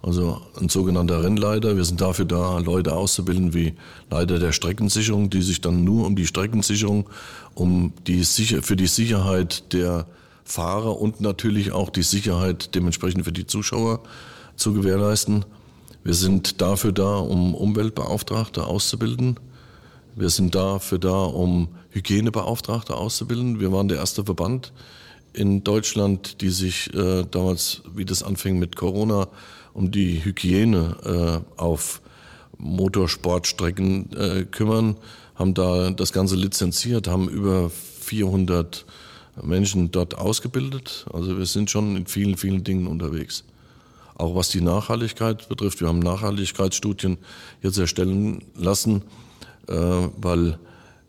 also 0.07 0.41
ein 0.61 0.69
sogenannter 0.69 1.25
Rennleiter. 1.25 1.77
Wir 1.77 1.85
sind 1.85 2.01
dafür 2.01 2.27
da, 2.27 2.59
Leute 2.59 2.95
auszubilden 2.95 3.53
wie 3.55 3.75
Leiter 4.09 4.39
der 4.39 4.53
Streckensicherung, 4.53 5.31
die 5.31 5.43
sich 5.43 5.61
dann 5.61 5.83
nur 5.83 6.07
um 6.07 6.15
die 6.15 6.27
Streckensicherung, 6.27 7.11
um 7.55 7.93
die 8.07 8.23
Sicher 8.23 8.63
für 8.63 8.77
die 8.77 8.87
Sicherheit 8.87 9.73
der 9.73 10.07
Fahrer 10.45 11.01
und 11.01 11.21
natürlich 11.21 11.73
auch 11.73 11.91
die 11.91 12.05
Sicherheit 12.05 12.77
dementsprechend 12.77 13.25
für 13.25 13.33
die 13.33 13.49
Zuschauer 13.49 14.01
zu 14.55 14.73
gewährleisten. 14.73 15.45
Wir 16.05 16.15
sind 16.15 16.61
dafür 16.61 16.93
da, 16.93 17.17
um 17.17 17.57
Umweltbeauftragte 17.57 18.65
auszubilden. 18.65 19.41
Wir 20.15 20.31
sind 20.31 20.55
dafür 20.55 21.01
da, 21.01 21.25
um 21.25 21.67
Hygienebeauftragte 21.91 22.95
auszubilden. 22.95 23.59
Wir 23.59 23.73
waren 23.73 23.89
der 23.89 23.99
erste 23.99 24.25
Verband 24.25 24.73
in 25.37 25.63
Deutschland, 25.63 26.41
die 26.41 26.49
sich 26.49 26.93
äh, 26.95 27.25
damals, 27.31 27.83
wie 27.95 28.05
das 28.05 28.23
anfing 28.23 28.59
mit 28.59 28.77
Corona, 28.77 29.29
um 29.75 29.91
die 29.91 30.25
Hygiene 30.25 31.43
äh, 31.57 31.61
auf 31.61 32.01
Motorsportstrecken 32.59 34.13
äh, 34.17 34.45
kümmern, 34.45 34.97
haben 35.35 35.53
da 35.53 35.91
das 35.91 36.13
Ganze 36.13 36.37
lizenziert, 36.37 37.09
haben 37.09 37.29
über 37.29 37.71
400 37.71 38.87
Menschen 39.43 39.91
dort 39.91 40.17
ausgebildet. 40.17 41.05
Also 41.13 41.37
wir 41.37 41.45
sind 41.45 41.71
schon 41.71 41.95
in 41.97 42.07
vielen, 42.07 42.39
vielen 42.39 42.65
Dingen 42.65 42.87
unterwegs. 42.87 43.45
Auch 44.15 44.35
was 44.35 44.49
die 44.49 44.63
Nachhaltigkeit 44.63 45.49
betrifft, 45.51 45.81
wir 45.81 45.89
haben 45.89 45.99
Nachhaltigkeitsstudien 45.99 47.19
jetzt 47.61 47.77
erstellen 47.77 48.43
lassen, 48.55 49.03
äh, 49.69 49.75
weil 50.17 50.59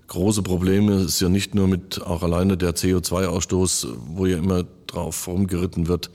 große 0.07 0.41
Probleme 0.41 0.95
ist 1.01 1.19
ja 1.19 1.29
nicht 1.29 1.55
nur 1.55 1.67
mit 1.67 2.01
auch 2.01 2.23
alleine 2.23 2.57
der 2.57 2.75
CO2-Ausstoß, 2.75 3.87
wo 4.07 4.25
ja 4.25 4.37
immer 4.37 4.63
drauf 4.87 5.27
rumgeritten 5.27 5.87
wird, 5.87 6.09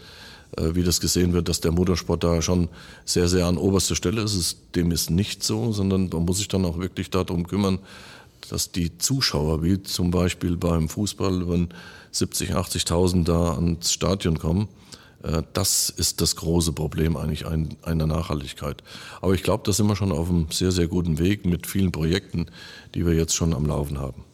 äh, 0.57 0.75
wie 0.75 0.83
das 0.83 1.01
gesehen 1.01 1.33
wird, 1.33 1.49
dass 1.49 1.61
der 1.61 1.73
Motorsport 1.73 2.25
da 2.25 2.43
schon 2.43 2.69
sehr, 3.05 3.29
sehr 3.29 3.47
an 3.47 3.59
oberster 3.59 3.95
Stelle 3.95 4.23
ist. 4.23 4.57
dem 4.75 4.91
ist 4.91 5.11
nicht 5.11 5.43
so, 5.43 5.73
sondern 5.73 6.09
man 6.13 6.25
muss 6.25 6.39
sich 6.39 6.49
dann 6.49 6.65
auch 6.65 6.79
wirklich 6.79 7.11
darum 7.11 7.47
kümmern, 7.47 7.79
dass 8.51 8.73
die 8.73 8.99
Zuschauer, 8.99 9.63
wie 9.63 9.83
zum 9.83 10.11
Beispiel 10.11 10.57
beim 10.57 10.89
Fußball, 10.89 11.49
wenn 11.49 11.69
70, 12.11 12.55
80.000 12.55 13.25
da 13.25 13.55
ans 13.55 13.93
Stadion 13.93 14.39
kommen, 14.39 14.69
das 15.53 15.89
ist 15.91 16.21
das 16.21 16.37
große 16.37 16.73
Problem 16.73 17.17
eigentlich 17.17 17.47
einer 17.47 18.07
Nachhaltigkeit. 18.07 18.83
Aber 19.21 19.35
ich 19.35 19.43
glaube, 19.43 19.63
da 19.65 19.73
sind 19.73 19.87
wir 19.87 19.97
schon 19.97 20.13
auf 20.13 20.29
einem 20.29 20.49
sehr, 20.51 20.73
sehr 20.73 20.89
guten 20.89 21.19
Weg 21.19 21.45
mit 21.45 21.67
vielen 21.67 21.93
Projekten, 21.93 22.47
die 22.95 23.07
wir 23.07 23.15
jetzt 23.15 23.35
schon 23.35 23.55
am 23.55 23.67
Laufen 23.67 23.99
haben. 23.99 24.25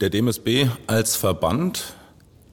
Der 0.00 0.10
DMSB 0.10 0.68
als 0.86 1.16
Verband 1.16 1.94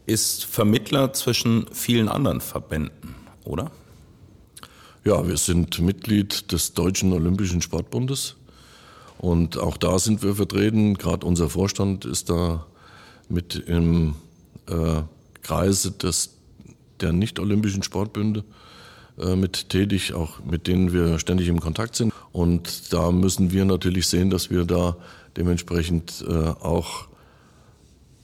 ist 0.05 0.45
Vermittler 0.45 1.13
zwischen 1.13 1.67
vielen 1.71 2.07
anderen 2.07 2.41
Verbänden, 2.41 3.15
oder? 3.43 3.71
Ja, 5.03 5.27
wir 5.27 5.37
sind 5.37 5.79
Mitglied 5.79 6.51
des 6.51 6.73
Deutschen 6.73 7.13
Olympischen 7.13 7.61
Sportbundes 7.61 8.35
und 9.17 9.57
auch 9.57 9.77
da 9.77 9.99
sind 9.99 10.23
wir 10.23 10.35
vertreten. 10.35 10.95
Gerade 10.95 11.25
unser 11.25 11.49
Vorstand 11.49 12.05
ist 12.05 12.29
da 12.29 12.65
mit 13.29 13.55
im 13.55 14.15
äh, 14.67 15.01
Kreise 15.43 15.91
des 15.91 16.34
der 17.01 17.13
nicht-olympischen 17.13 17.83
Sportbünde 17.83 18.43
äh, 19.19 19.35
mit 19.35 19.69
tätig, 19.69 20.13
auch 20.13 20.43
mit 20.43 20.67
denen 20.67 20.93
wir 20.93 21.19
ständig 21.19 21.47
im 21.47 21.59
Kontakt 21.59 21.95
sind. 21.95 22.13
Und 22.31 22.93
da 22.93 23.11
müssen 23.11 23.51
wir 23.51 23.65
natürlich 23.65 24.07
sehen, 24.07 24.29
dass 24.29 24.49
wir 24.49 24.65
da 24.65 24.97
dementsprechend 25.37 26.25
äh, 26.27 26.33
auch 26.33 27.07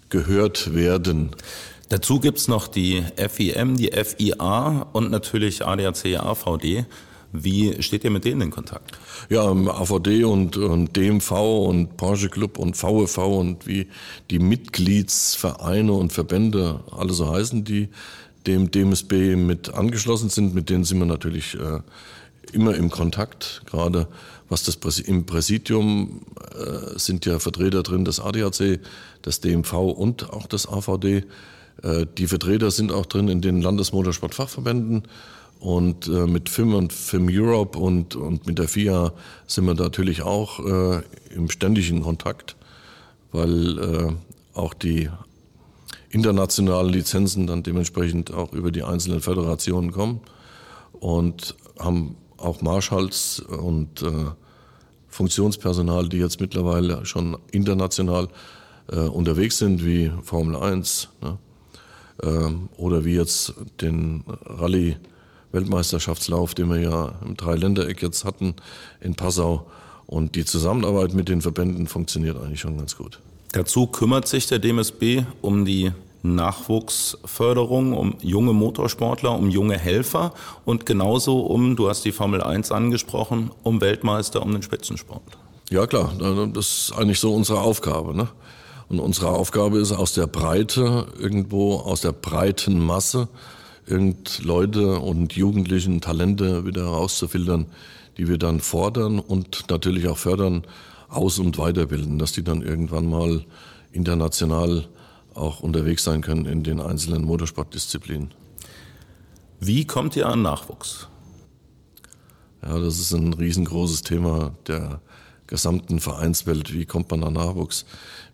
gehört 0.09 0.73
werden. 0.73 1.31
Dazu 1.89 2.19
gibt 2.19 2.37
es 2.37 2.47
noch 2.47 2.67
die 2.67 3.03
FIM, 3.17 3.75
die 3.75 3.91
FIA 3.91 4.87
und 4.93 5.11
natürlich 5.11 5.65
ADAC, 5.65 6.17
AVD. 6.17 6.85
Wie 7.33 7.81
steht 7.81 8.03
ihr 8.03 8.11
mit 8.11 8.25
denen 8.25 8.41
in 8.41 8.51
Kontakt? 8.51 8.99
Ja, 9.29 9.43
AVD 9.43 10.25
und, 10.25 10.57
und 10.57 10.95
DMV 10.95 11.31
und 11.31 11.97
Porsche 11.97 12.29
Club 12.29 12.57
und 12.57 12.81
VEV 12.81 13.17
und 13.17 13.67
wie 13.67 13.87
die 14.29 14.39
Mitgliedsvereine 14.39 15.93
und 15.93 16.11
Verbände 16.11 16.81
alle 16.91 17.13
so 17.13 17.31
heißen, 17.31 17.63
die 17.63 17.89
dem 18.47 18.71
DMSB 18.71 19.35
mit 19.35 19.73
angeschlossen 19.73 20.29
sind. 20.29 20.53
Mit 20.53 20.69
denen 20.69 20.83
sind 20.83 20.99
wir 20.99 21.05
natürlich 21.05 21.55
äh, 21.55 21.79
immer 22.53 22.75
im 22.75 22.89
Kontakt. 22.89 23.61
Gerade 23.65 24.07
was 24.49 24.63
das 24.63 24.75
Präsi 24.75 25.03
im 25.03 25.25
Präsidium 25.25 26.21
äh, 26.53 26.99
sind 26.99 27.25
ja 27.25 27.39
Vertreter 27.39 27.83
drin 27.83 28.03
des 28.03 28.19
ADAC, 28.19 28.79
des 29.25 29.39
DMV 29.39 29.73
und 29.73 30.29
auch 30.29 30.47
des 30.47 30.67
AVD. 30.67 31.23
Äh, 31.83 32.05
die 32.17 32.27
Vertreter 32.27 32.69
sind 32.69 32.91
auch 32.91 33.05
drin 33.05 33.29
in 33.29 33.41
den 33.41 33.61
Landesmotorsportfachverbänden. 33.61 35.03
Und 35.61 36.07
äh, 36.07 36.25
mit 36.25 36.49
FIM 36.49 36.73
und 36.73 36.91
FIM 36.91 37.29
Europe 37.29 37.77
und, 37.77 38.15
und 38.15 38.47
mit 38.47 38.57
der 38.57 38.67
FIA 38.67 39.13
sind 39.45 39.65
wir 39.65 39.75
natürlich 39.75 40.23
auch 40.23 40.59
äh, 40.59 41.01
im 41.35 41.49
ständigen 41.49 42.01
Kontakt, 42.01 42.55
weil 43.31 43.77
äh, 43.77 44.13
auch 44.55 44.73
die 44.73 45.09
internationale 46.11 46.89
Lizenzen 46.89 47.47
dann 47.47 47.63
dementsprechend 47.63 48.33
auch 48.33 48.53
über 48.53 48.71
die 48.71 48.83
einzelnen 48.83 49.21
Föderationen 49.21 49.91
kommen 49.91 50.21
und 50.93 51.55
haben 51.79 52.15
auch 52.37 52.61
Marschalls 52.61 53.39
und 53.39 54.01
äh, 54.01 54.25
Funktionspersonal, 55.07 56.09
die 56.09 56.17
jetzt 56.17 56.39
mittlerweile 56.39 57.05
schon 57.05 57.37
international 57.51 58.29
äh, 58.91 58.99
unterwegs 58.99 59.57
sind, 59.57 59.83
wie 59.85 60.11
Formel 60.23 60.55
1 60.55 61.09
ne? 61.21 61.37
ähm, 62.23 62.69
oder 62.77 63.03
wie 63.05 63.15
jetzt 63.15 63.53
den 63.81 64.23
Rallye-Weltmeisterschaftslauf, 64.45 66.55
den 66.55 66.69
wir 66.69 66.79
ja 66.79 67.13
im 67.25 67.37
Dreiländereck 67.37 68.01
jetzt 68.01 68.25
hatten 68.25 68.55
in 68.99 69.15
Passau. 69.15 69.69
Und 70.07 70.35
die 70.35 70.45
Zusammenarbeit 70.45 71.13
mit 71.13 71.29
den 71.29 71.41
Verbänden 71.41 71.87
funktioniert 71.87 72.37
eigentlich 72.37 72.59
schon 72.59 72.77
ganz 72.77 72.97
gut. 72.97 73.21
Dazu 73.53 73.87
kümmert 73.87 74.27
sich 74.27 74.47
der 74.47 74.59
DMSB 74.59 75.23
um 75.41 75.65
die 75.65 75.91
Nachwuchsförderung, 76.23 77.93
um 77.93 78.15
junge 78.21 78.53
Motorsportler, 78.53 79.31
um 79.31 79.49
junge 79.49 79.77
Helfer 79.77 80.33
und 80.65 80.85
genauso 80.85 81.41
um, 81.41 81.75
du 81.75 81.89
hast 81.89 82.05
die 82.05 82.11
Formel 82.11 82.41
1 82.41 82.71
angesprochen, 82.71 83.51
um 83.63 83.81
Weltmeister, 83.81 84.41
um 84.41 84.51
den 84.51 84.61
Spitzensport. 84.61 85.23
Ja 85.69 85.87
klar, 85.87 86.13
das 86.53 86.89
ist 86.89 86.93
eigentlich 86.97 87.19
so 87.19 87.33
unsere 87.33 87.61
Aufgabe. 87.61 88.15
Ne? 88.15 88.27
Und 88.89 88.99
unsere 88.99 89.29
Aufgabe 89.29 89.79
ist 89.79 89.91
aus 89.91 90.13
der 90.13 90.27
Breite, 90.27 91.07
irgendwo 91.17 91.77
aus 91.77 92.01
der 92.01 92.11
breiten 92.11 92.79
Masse, 92.79 93.29
irgend 93.87 94.43
Leute 94.43 94.99
und 94.99 95.33
Jugendlichen 95.33 96.01
Talente 96.01 96.65
wieder 96.65 96.83
herauszufiltern, 96.83 97.67
die 98.17 98.27
wir 98.27 98.37
dann 98.37 98.59
fordern 98.59 99.19
und 99.19 99.69
natürlich 99.69 100.07
auch 100.07 100.17
fördern, 100.17 100.65
aus- 101.11 101.39
und 101.39 101.57
weiterbilden, 101.57 102.17
dass 102.17 102.31
die 102.31 102.43
dann 102.43 102.61
irgendwann 102.61 103.07
mal 103.07 103.45
international 103.91 104.87
auch 105.33 105.59
unterwegs 105.61 106.03
sein 106.03 106.21
können 106.21 106.45
in 106.45 106.63
den 106.63 106.79
einzelnen 106.79 107.23
Motorsportdisziplinen. 107.23 108.33
Wie 109.59 109.85
kommt 109.85 110.15
ihr 110.15 110.27
an 110.27 110.41
Nachwuchs? 110.41 111.07
Ja, 112.63 112.79
das 112.79 112.99
ist 112.99 113.13
ein 113.13 113.33
riesengroßes 113.33 114.01
Thema 114.01 114.55
der 114.67 115.01
gesamten 115.47 115.99
Vereinswelt. 115.99 116.73
Wie 116.73 116.85
kommt 116.85 117.11
man 117.11 117.23
an 117.23 117.33
Nachwuchs? 117.33 117.85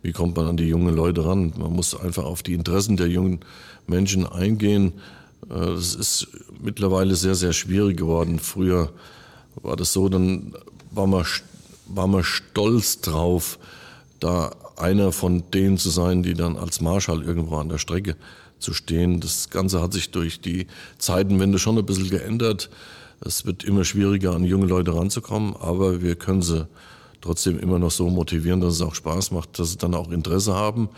Wie 0.02 0.12
kommt 0.12 0.36
man 0.38 0.48
an 0.48 0.58
die 0.58 0.68
jungen 0.68 0.96
Leute 0.96 1.26
ran? 1.26 1.54
Man 1.58 1.74
muss 1.74 2.00
einfach 2.00 2.24
auf 2.24 2.44
die 2.44 2.54
Interessen 2.54 2.96
der 2.96 3.08
jungen 3.08 3.40
Menschen 3.88 4.28
eingehen. 4.28 4.94
Es 5.50 5.96
äh, 5.96 6.00
ist 6.00 6.28
mittlerweile 6.62 7.16
sehr, 7.16 7.36
sehr 7.36 7.54
schwierig 7.54 7.98
geworden. 7.98 8.40
Früher 8.40 8.92
war 9.62 9.76
das 9.76 9.94
so, 9.94 10.10
dann 10.10 10.54
war 10.92 11.08
man 11.08 11.26
war 11.88 12.08
man 12.08 12.24
stolz 12.24 13.01
drauf, 13.01 13.60
da 14.20 14.51
einer 14.77 15.12
von 15.12 15.44
denen 15.51 15.77
zu 15.77 15.89
sein, 15.89 16.24
die 16.24 16.34
dann 16.34 16.58
als 16.58 16.82
Marschall 16.82 17.24
irgendwo 17.24 17.58
an 17.58 17.70
der 17.70 17.77
Strecke 17.77 18.15
zu 18.60 18.74
stehen. 18.74 19.20
Das 19.20 19.50
Ganze 19.50 19.82
hat 19.82 19.94
sich 19.94 20.12
durch 20.12 20.41
die 20.41 20.67
Zeitenwende 20.98 21.60
schon 21.60 21.77
ein 21.77 21.86
bisschen 21.86 22.10
geändert. 22.10 22.70
Es 23.22 23.46
wird 23.46 23.63
immer 23.63 23.84
schwieriger, 23.84 24.36
an 24.36 24.44
junge 24.44 24.67
Leute 24.67 24.94
ranzukommen, 24.94 25.56
aber 25.56 26.01
wir 26.01 26.15
können 26.15 26.41
sie 26.41 26.67
trotzdem 27.22 27.60
immer 27.60 27.79
noch 27.79 27.91
so 27.91 28.10
motivieren, 28.10 28.62
dass 28.62 28.75
es 28.75 28.82
auch 28.82 28.96
Spaß 28.96 29.32
macht, 29.32 29.58
dass 29.60 29.72
sie 29.72 29.77
dann 29.77 29.96
auch 29.96 30.12
Interesse 30.12 30.53
haben, 30.53 30.89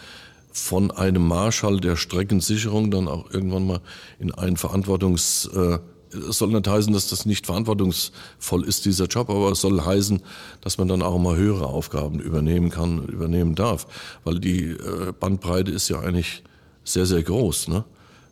von 0.51 0.91
einem 0.91 1.25
Marschall 1.25 1.79
der 1.79 1.95
Streckensicherung 1.95 2.91
dann 2.91 3.07
auch 3.07 3.31
irgendwann 3.31 3.67
mal 3.67 3.81
in 4.19 4.33
einen 4.33 4.57
Verantwortungs- 4.57 5.49
äh, 5.53 5.79
es 6.13 6.37
soll 6.37 6.49
nicht 6.49 6.67
heißen, 6.67 6.93
dass 6.93 7.09
das 7.09 7.25
nicht 7.25 7.45
verantwortungsvoll 7.45 8.63
ist, 8.65 8.85
dieser 8.85 9.05
Job, 9.05 9.29
aber 9.29 9.51
es 9.51 9.61
soll 9.61 9.81
heißen, 9.81 10.21
dass 10.61 10.77
man 10.77 10.87
dann 10.87 11.01
auch 11.01 11.17
mal 11.19 11.35
höhere 11.37 11.67
Aufgaben 11.67 12.19
übernehmen 12.19 12.69
kann, 12.69 13.05
übernehmen 13.07 13.55
darf. 13.55 13.87
Weil 14.23 14.39
die 14.39 14.71
äh, 14.71 15.13
Bandbreite 15.19 15.71
ist 15.71 15.89
ja 15.89 15.99
eigentlich 15.99 16.43
sehr, 16.83 17.05
sehr 17.05 17.23
groß. 17.23 17.67
Ne? 17.67 17.83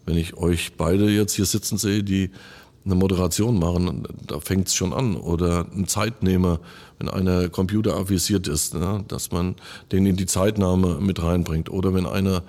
Wenn 0.06 0.18
ich 0.18 0.38
euch 0.38 0.74
beide 0.78 1.10
jetzt 1.10 1.34
hier 1.34 1.46
sitzen 1.46 1.78
sehe, 1.78 2.04
die 2.04 2.32
eine 2.88 2.96
Moderation 2.96 3.60
machen, 3.60 4.08
da 4.26 4.40
fängt 4.40 4.70
es 4.70 4.74
schon 4.74 4.94
an. 4.94 5.16
Oder 5.16 5.68
ein 5.76 5.88
Zeitnehmer, 5.88 6.60
wenn 6.98 7.10
einer 7.10 7.50
computeravisiert 7.50 8.48
ist, 8.48 8.74
ne, 8.74 9.04
dass 9.08 9.32
man 9.32 9.56
den 9.92 10.06
in 10.06 10.16
die 10.16 10.26
Zeitnahme 10.26 11.00
mit 11.00 11.22
reinbringt. 11.22 11.70
Oder 11.70 11.94
wenn 11.94 12.06
einer 12.06 12.44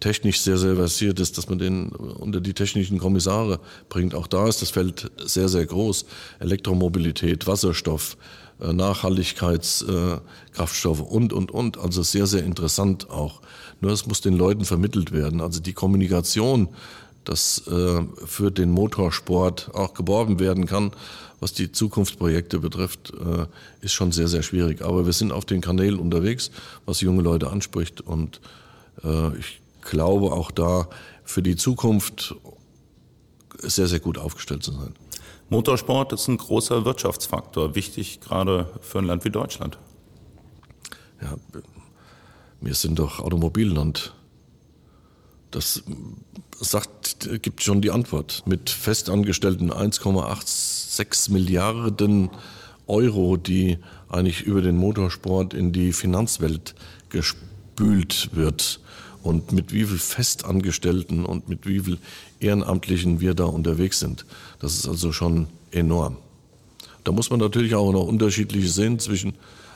technisch 0.00 0.40
sehr, 0.40 0.58
sehr 0.58 0.74
versiert 0.74 1.20
ist, 1.20 1.38
dass 1.38 1.48
man 1.48 1.58
den 1.58 1.90
unter 1.90 2.40
die 2.40 2.54
technischen 2.54 2.98
Kommissare 2.98 3.60
bringt. 3.88 4.16
Auch 4.16 4.26
da 4.26 4.48
ist 4.48 4.60
das 4.60 4.70
Feld 4.70 5.12
sehr, 5.24 5.48
sehr 5.48 5.64
groß. 5.64 6.06
Elektromobilität, 6.40 7.46
Wasserstoff, 7.46 8.16
äh, 8.60 8.72
Nachhaltigkeitskraftstoffe 8.72 11.02
und, 11.02 11.32
und, 11.32 11.52
und. 11.52 11.78
Also 11.78 12.02
sehr, 12.02 12.26
sehr 12.26 12.42
interessant 12.42 13.10
auch. 13.10 13.42
Nur 13.80 13.92
es 13.92 14.06
muss 14.06 14.20
den 14.20 14.34
Leuten 14.34 14.64
vermittelt 14.64 15.12
werden. 15.12 15.40
Also 15.40 15.60
die 15.60 15.72
Kommunikation, 15.72 16.68
dass 17.24 17.66
äh, 17.66 18.02
für 18.24 18.50
den 18.50 18.70
Motorsport 18.70 19.70
auch 19.74 19.94
geworben 19.94 20.40
werden 20.40 20.66
kann, 20.66 20.92
was 21.40 21.52
die 21.52 21.72
Zukunftsprojekte 21.72 22.58
betrifft, 22.58 23.12
äh, 23.12 23.46
ist 23.80 23.92
schon 23.92 24.12
sehr, 24.12 24.28
sehr 24.28 24.42
schwierig. 24.42 24.82
Aber 24.82 25.06
wir 25.06 25.12
sind 25.12 25.32
auf 25.32 25.44
den 25.44 25.60
Kanälen 25.60 25.98
unterwegs, 25.98 26.50
was 26.86 27.00
junge 27.00 27.22
Leute 27.22 27.50
anspricht. 27.50 28.00
Und 28.00 28.40
ich 29.38 29.62
glaube 29.80 30.32
auch 30.32 30.50
da 30.50 30.86
für 31.24 31.42
die 31.42 31.56
Zukunft 31.56 32.34
sehr, 33.58 33.86
sehr 33.86 34.00
gut 34.00 34.18
aufgestellt 34.18 34.62
zu 34.62 34.72
sein. 34.72 34.94
Motorsport 35.48 36.12
ist 36.12 36.28
ein 36.28 36.38
großer 36.38 36.84
Wirtschaftsfaktor, 36.84 37.74
wichtig 37.74 38.20
gerade 38.20 38.70
für 38.80 38.98
ein 38.98 39.04
Land 39.04 39.24
wie 39.24 39.30
Deutschland. 39.30 39.78
Ja, 41.20 41.36
wir 42.60 42.74
sind 42.74 42.98
doch 42.98 43.20
Automobilland. 43.20 44.14
Das 45.52 45.84
sagt, 46.60 47.28
gibt 47.42 47.62
schon 47.62 47.80
die 47.80 47.90
Antwort. 47.90 48.42
Mit 48.46 48.70
festangestellten 48.70 49.72
1,86 49.72 51.30
Milliarden 51.30 52.30
Euro, 52.86 53.36
die 53.36 53.78
eigentlich 54.08 54.42
über 54.42 54.60
den 54.60 54.76
Motorsport 54.76 55.54
in 55.54 55.72
die 55.72 55.92
Finanzwelt 55.92 56.74
gespült 57.10 58.30
wird, 58.32 58.80
und 59.22 59.52
mit 59.52 59.72
wie 59.72 59.84
viel 59.84 59.98
Festangestellten 59.98 61.24
und 61.24 61.48
mit 61.48 61.66
wie 61.66 61.80
viel 61.80 61.98
Ehrenamtlichen 62.40 63.20
wir 63.20 63.34
da 63.34 63.44
unterwegs 63.44 64.00
sind. 64.00 64.26
Das 64.58 64.74
ist 64.74 64.88
also 64.88 65.12
schon 65.12 65.46
enorm. 65.70 66.16
Da 67.04 67.12
muss 67.12 67.30
man 67.30 67.40
natürlich 67.40 67.74
auch 67.74 67.92
noch 67.92 68.06
unterschiedliche 68.06 68.68
sehen 68.68 68.98
zwischen 68.98 69.34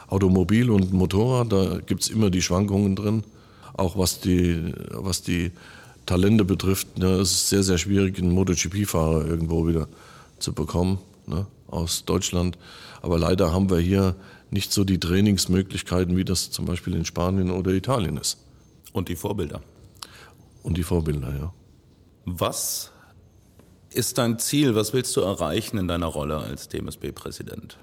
Automobil 0.09 0.71
und 0.71 0.93
Motorrad. 0.93 1.53
Da 1.53 1.79
gibt 1.79 2.03
es 2.03 2.09
immer 2.09 2.31
die 2.31 2.43
Schwankungen 2.43 2.97
drin. 2.97 3.25
Auch 3.77 3.97
was 3.99 4.21
die, 4.21 4.73
was 4.91 5.23
die 5.23 5.53
Talente 6.07 6.45
betrifft, 6.45 6.99
ne, 6.99 7.17
es 7.17 7.33
ist 7.33 7.49
sehr, 7.49 7.63
sehr 7.63 7.79
schwierig, 7.79 8.19
einen 8.19 8.31
MotoGP-Fahrer 8.31 9.27
irgendwo 9.27 9.67
wieder 9.67 9.89
zu 10.39 10.53
bekommen 10.53 10.99
ne, 11.27 11.47
aus 11.67 12.05
Deutschland. 12.05 12.57
Aber 13.03 13.19
leider 13.19 13.53
haben 13.53 13.71
wir 13.71 13.79
hier 13.79 14.15
nicht 14.51 14.73
so 14.73 14.85
die 14.85 14.99
Trainingsmöglichkeiten, 14.99 16.17
wie 16.17 16.25
das 16.25 16.51
zum 16.51 16.65
Beispiel 16.65 16.95
in 16.95 17.05
Spanien 17.05 17.51
oder 17.51 17.73
Italien 17.73 18.17
ist. 18.17 18.39
Und 18.93 19.09
die 19.09 19.17
Vorbilder. 19.17 19.61
Und 20.63 20.79
die 20.79 20.83
Vorbilder, 20.83 21.35
ja. 21.37 21.53
Was 22.25 22.93
ist 23.91 24.19
dein 24.19 24.39
Ziel? 24.39 24.75
Was 24.75 24.93
willst 24.93 25.17
du 25.17 25.21
erreichen 25.21 25.79
in 25.79 25.89
deiner 25.89 26.07
Rolle 26.07 26.39
als 26.39 26.69
DMSB-Präsident? 26.69 27.79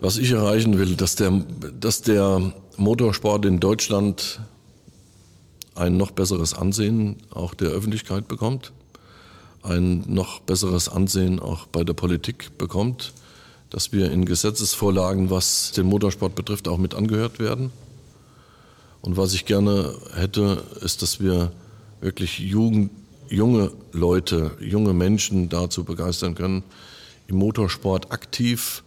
Was 0.00 0.16
ich 0.16 0.30
erreichen 0.30 0.78
will, 0.78 0.94
dass 0.94 1.16
der, 1.16 1.44
dass 1.80 2.02
der 2.02 2.52
Motorsport 2.76 3.44
in 3.44 3.58
Deutschland 3.58 4.40
ein 5.74 5.96
noch 5.96 6.12
besseres 6.12 6.54
Ansehen 6.54 7.16
auch 7.30 7.52
der 7.52 7.70
Öffentlichkeit 7.70 8.28
bekommt, 8.28 8.72
ein 9.64 10.04
noch 10.06 10.38
besseres 10.38 10.88
Ansehen 10.88 11.40
auch 11.40 11.66
bei 11.66 11.82
der 11.82 11.94
Politik 11.94 12.56
bekommt, 12.58 13.12
dass 13.70 13.92
wir 13.92 14.12
in 14.12 14.24
Gesetzesvorlagen, 14.24 15.30
was 15.30 15.72
den 15.72 15.86
Motorsport 15.86 16.36
betrifft, 16.36 16.68
auch 16.68 16.78
mit 16.78 16.94
angehört 16.94 17.40
werden. 17.40 17.72
Und 19.00 19.16
was 19.16 19.34
ich 19.34 19.46
gerne 19.46 19.94
hätte, 20.14 20.62
ist, 20.80 21.02
dass 21.02 21.20
wir 21.20 21.50
wirklich 22.00 22.38
Jugend, 22.38 22.92
junge 23.28 23.72
Leute, 23.92 24.52
junge 24.60 24.92
Menschen 24.92 25.48
dazu 25.48 25.82
begeistern 25.82 26.36
können, 26.36 26.62
im 27.26 27.36
Motorsport 27.36 28.12
aktiv 28.12 28.84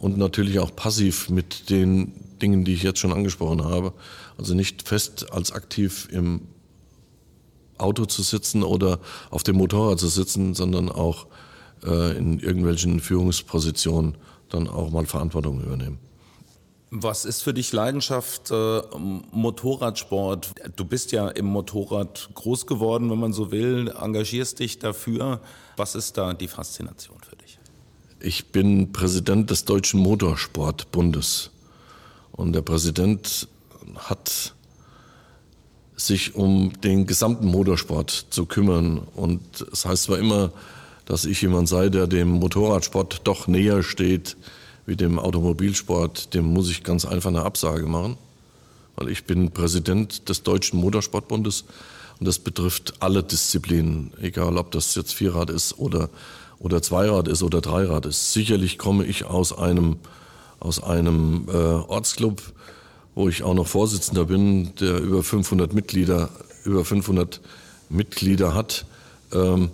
und 0.00 0.16
natürlich 0.16 0.58
auch 0.58 0.74
passiv 0.74 1.28
mit 1.28 1.70
den 1.70 2.12
Dingen, 2.40 2.64
die 2.64 2.72
ich 2.72 2.82
jetzt 2.82 2.98
schon 2.98 3.12
angesprochen 3.12 3.64
habe. 3.64 3.92
Also 4.38 4.54
nicht 4.54 4.88
fest 4.88 5.30
als 5.32 5.52
aktiv 5.52 6.08
im 6.10 6.48
Auto 7.76 8.06
zu 8.06 8.22
sitzen 8.22 8.62
oder 8.62 8.98
auf 9.30 9.42
dem 9.42 9.56
Motorrad 9.56 9.98
zu 9.98 10.08
sitzen, 10.08 10.54
sondern 10.54 10.88
auch 10.88 11.26
äh, 11.84 12.16
in 12.16 12.40
irgendwelchen 12.40 13.00
Führungspositionen 13.00 14.16
dann 14.48 14.68
auch 14.68 14.90
mal 14.90 15.06
Verantwortung 15.06 15.62
übernehmen. 15.62 15.98
Was 16.92 17.24
ist 17.24 17.42
für 17.42 17.54
dich 17.54 17.72
Leidenschaft 17.72 18.50
äh, 18.50 18.80
Motorradsport? 19.30 20.52
Du 20.74 20.84
bist 20.84 21.12
ja 21.12 21.28
im 21.28 21.46
Motorrad 21.46 22.30
groß 22.34 22.66
geworden, 22.66 23.10
wenn 23.10 23.20
man 23.20 23.32
so 23.32 23.52
will, 23.52 23.94
engagierst 24.00 24.58
dich 24.58 24.80
dafür. 24.80 25.40
Was 25.76 25.94
ist 25.94 26.16
da 26.16 26.34
die 26.34 26.48
Faszination? 26.48 27.19
Ich 28.22 28.48
bin 28.48 28.92
Präsident 28.92 29.48
des 29.48 29.64
Deutschen 29.64 29.98
Motorsportbundes. 30.00 31.50
Und 32.32 32.52
der 32.52 32.60
Präsident 32.60 33.48
hat 33.96 34.54
sich 35.96 36.34
um 36.34 36.78
den 36.82 37.06
gesamten 37.06 37.46
Motorsport 37.46 38.26
zu 38.28 38.44
kümmern. 38.44 38.98
Und 39.14 39.40
es 39.72 39.86
heißt 39.86 40.02
zwar 40.02 40.18
immer, 40.18 40.52
dass 41.06 41.24
ich 41.24 41.40
jemand 41.40 41.70
sei, 41.70 41.88
der 41.88 42.06
dem 42.06 42.28
Motorradsport 42.28 43.22
doch 43.24 43.46
näher 43.46 43.82
steht, 43.82 44.36
wie 44.84 44.96
dem 44.96 45.18
Automobilsport, 45.18 46.34
dem 46.34 46.44
muss 46.44 46.68
ich 46.68 46.82
ganz 46.82 47.06
einfach 47.06 47.30
eine 47.30 47.42
Absage 47.42 47.86
machen, 47.86 48.18
weil 48.96 49.08
ich 49.08 49.24
bin 49.24 49.50
Präsident 49.50 50.28
des 50.28 50.42
Deutschen 50.42 50.78
Motorsportbundes. 50.78 51.64
Und 52.18 52.26
das 52.26 52.38
betrifft 52.38 52.92
alle 53.00 53.22
Disziplinen, 53.22 54.12
egal 54.20 54.58
ob 54.58 54.72
das 54.72 54.94
jetzt 54.94 55.14
Vierrad 55.14 55.48
ist 55.48 55.78
oder, 55.78 56.10
oder 56.60 56.82
Zweirad 56.82 57.26
ist 57.26 57.42
oder 57.42 57.60
Dreirad 57.60 58.06
ist. 58.06 58.32
Sicherlich 58.32 58.78
komme 58.78 59.04
ich 59.04 59.24
aus 59.24 59.56
einem, 59.56 59.96
aus 60.60 60.82
einem 60.82 61.48
äh, 61.48 61.56
Ortsclub, 61.56 62.40
wo 63.14 63.28
ich 63.28 63.42
auch 63.42 63.54
noch 63.54 63.66
Vorsitzender 63.66 64.26
bin, 64.26 64.74
der 64.76 65.00
über 65.00 65.22
500 65.24 65.72
Mitglieder, 65.72 66.28
über 66.64 66.84
500 66.84 67.40
Mitglieder 67.88 68.54
hat. 68.54 68.84
Ähm, 69.32 69.70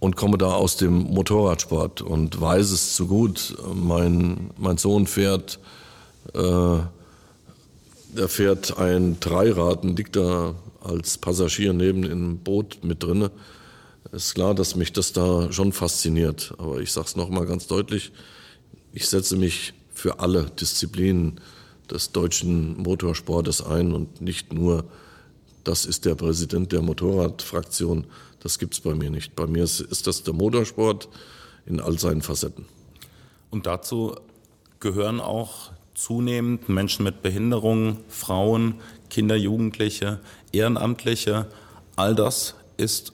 und 0.00 0.14
komme 0.14 0.38
da 0.38 0.52
aus 0.52 0.76
dem 0.76 1.12
Motorradsport 1.12 2.02
und 2.02 2.40
weiß 2.40 2.70
es 2.70 2.94
zu 2.94 3.08
gut. 3.08 3.56
Mein, 3.74 4.50
mein 4.56 4.78
Sohn 4.78 5.08
fährt, 5.08 5.58
äh, 6.34 6.78
der 8.16 8.28
fährt 8.28 8.78
ein 8.78 9.18
Dreirad 9.18 9.82
und 9.82 9.96
liegt 9.96 10.14
da 10.14 10.54
als 10.84 11.18
Passagier 11.18 11.72
neben 11.72 12.04
im 12.04 12.38
Boot 12.38 12.78
mit 12.82 13.02
drinne. 13.02 13.32
Ist 14.10 14.34
klar, 14.34 14.54
dass 14.54 14.74
mich 14.74 14.92
das 14.92 15.12
da 15.12 15.52
schon 15.52 15.72
fasziniert. 15.72 16.54
Aber 16.58 16.80
ich 16.80 16.92
sage 16.92 17.06
es 17.06 17.16
nochmal 17.16 17.46
ganz 17.46 17.66
deutlich, 17.66 18.12
ich 18.92 19.06
setze 19.06 19.36
mich 19.36 19.74
für 19.92 20.20
alle 20.20 20.44
Disziplinen 20.44 21.40
des 21.90 22.12
deutschen 22.12 22.76
Motorsportes 22.78 23.62
ein 23.62 23.92
und 23.92 24.20
nicht 24.20 24.52
nur, 24.52 24.84
das 25.64 25.84
ist 25.84 26.04
der 26.04 26.14
Präsident 26.14 26.72
der 26.72 26.82
Motorradfraktion, 26.82 28.06
das 28.40 28.58
gibt 28.58 28.74
es 28.74 28.80
bei 28.80 28.94
mir 28.94 29.10
nicht. 29.10 29.34
Bei 29.36 29.46
mir 29.46 29.64
ist, 29.64 29.80
ist 29.80 30.06
das 30.06 30.22
der 30.22 30.34
Motorsport 30.34 31.08
in 31.66 31.80
all 31.80 31.98
seinen 31.98 32.22
Facetten. 32.22 32.66
Und 33.50 33.66
dazu 33.66 34.16
gehören 34.80 35.20
auch 35.20 35.72
zunehmend 35.94 36.68
Menschen 36.68 37.04
mit 37.04 37.22
Behinderungen, 37.22 37.98
Frauen, 38.08 38.76
Kinder, 39.10 39.36
Jugendliche, 39.36 40.20
Ehrenamtliche. 40.52 41.46
All 41.96 42.14
das 42.14 42.54
ist 42.76 43.12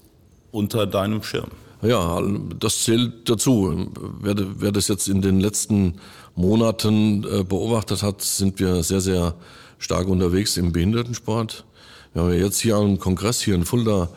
unter 0.54 0.86
deinem 0.86 1.22
Schirm. 1.22 1.50
Ja, 1.82 2.22
das 2.58 2.82
zählt 2.84 3.28
dazu. 3.28 3.90
Wer, 4.20 4.34
wer 4.60 4.72
das 4.72 4.88
jetzt 4.88 5.08
in 5.08 5.20
den 5.20 5.40
letzten 5.40 5.96
Monaten 6.34 7.24
äh, 7.24 7.44
beobachtet 7.44 8.02
hat, 8.02 8.22
sind 8.22 8.58
wir 8.58 8.82
sehr, 8.82 9.00
sehr 9.00 9.34
stark 9.78 10.08
unterwegs 10.08 10.56
im 10.56 10.72
Behindertensport. 10.72 11.64
Wir 12.12 12.22
haben 12.22 12.30
ja 12.30 12.38
jetzt 12.38 12.60
hier 12.60 12.76
einen 12.78 12.98
Kongress 12.98 13.42
hier 13.42 13.54
in 13.54 13.64
Fulda 13.64 14.08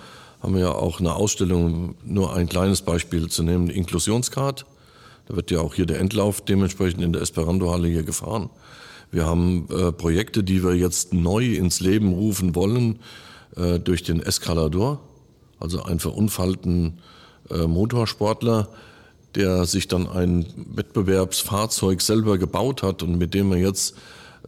haben 0.42 0.54
wir 0.54 0.62
ja 0.62 0.72
auch 0.72 1.00
eine 1.00 1.16
Ausstellung, 1.16 1.96
nur 2.06 2.36
ein 2.36 2.48
kleines 2.48 2.82
Beispiel 2.82 3.28
zu 3.28 3.44
nehmen, 3.44 3.70
Inklusionscard. 3.70 4.66
Da 5.28 5.36
wird 5.36 5.52
ja 5.52 5.60
auch 5.60 5.74
hier 5.74 5.86
der 5.86 6.00
Endlauf 6.00 6.42
dementsprechend 6.42 7.02
in 7.02 7.12
der 7.12 7.22
Esperanto-Halle 7.22 7.88
hier 7.88 8.04
gefahren. 8.04 8.50
Wir 9.12 9.26
haben 9.26 9.68
äh, 9.70 9.92
Projekte, 9.92 10.44
die 10.44 10.64
wir 10.64 10.76
jetzt 10.76 11.14
neu 11.14 11.56
ins 11.56 11.80
Leben 11.80 12.14
rufen 12.14 12.56
wollen, 12.56 13.00
äh, 13.56 13.80
durch 13.80 14.04
den 14.04 14.22
Escalador, 14.22 15.00
also 15.60 15.84
ein 15.84 16.00
verunfallten 16.00 17.00
äh, 17.50 17.68
Motorsportler, 17.68 18.70
der 19.36 19.66
sich 19.66 19.88
dann 19.88 20.08
ein 20.08 20.46
Wettbewerbsfahrzeug 20.74 22.02
selber 22.02 22.38
gebaut 22.38 22.84
hat 22.84 23.04
und 23.04 23.18
mit 23.18 23.34
dem 23.34 23.52
wir 23.52 23.58
jetzt 23.58 23.96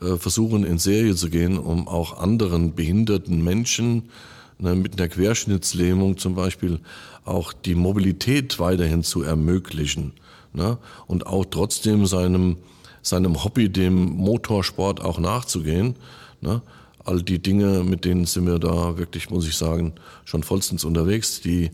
äh, 0.01 0.15
versuchen 0.15 0.63
in 0.63 0.79
Serie 0.79 1.15
zu 1.15 1.29
gehen, 1.29 1.57
um 1.57 1.87
auch 1.87 2.19
anderen 2.19 2.75
behinderten 2.75 3.43
Menschen 3.43 4.09
ne, 4.57 4.75
mit 4.75 4.99
einer 4.99 5.09
Querschnittslähmung 5.09 6.17
zum 6.17 6.35
Beispiel 6.35 6.79
auch 7.25 7.53
die 7.53 7.75
Mobilität 7.75 8.59
weiterhin 8.59 9.03
zu 9.03 9.23
ermöglichen 9.23 10.13
ne, 10.53 10.77
und 11.07 11.27
auch 11.27 11.45
trotzdem 11.45 12.05
seinem, 12.05 12.57
seinem 13.01 13.43
Hobby, 13.43 13.69
dem 13.69 13.95
Motorsport 13.95 15.01
auch 15.01 15.19
nachzugehen. 15.19 15.95
Ne. 16.41 16.61
All 17.09 17.23
die 17.23 17.39
Dinge, 17.39 17.83
mit 17.83 18.05
denen 18.05 18.25
sind 18.25 18.45
wir 18.45 18.59
da 18.59 18.99
wirklich, 18.99 19.31
muss 19.31 19.47
ich 19.47 19.57
sagen, 19.57 19.93
schon 20.25 20.43
vollstens 20.43 20.83
unterwegs. 20.83 21.41
Die 21.41 21.71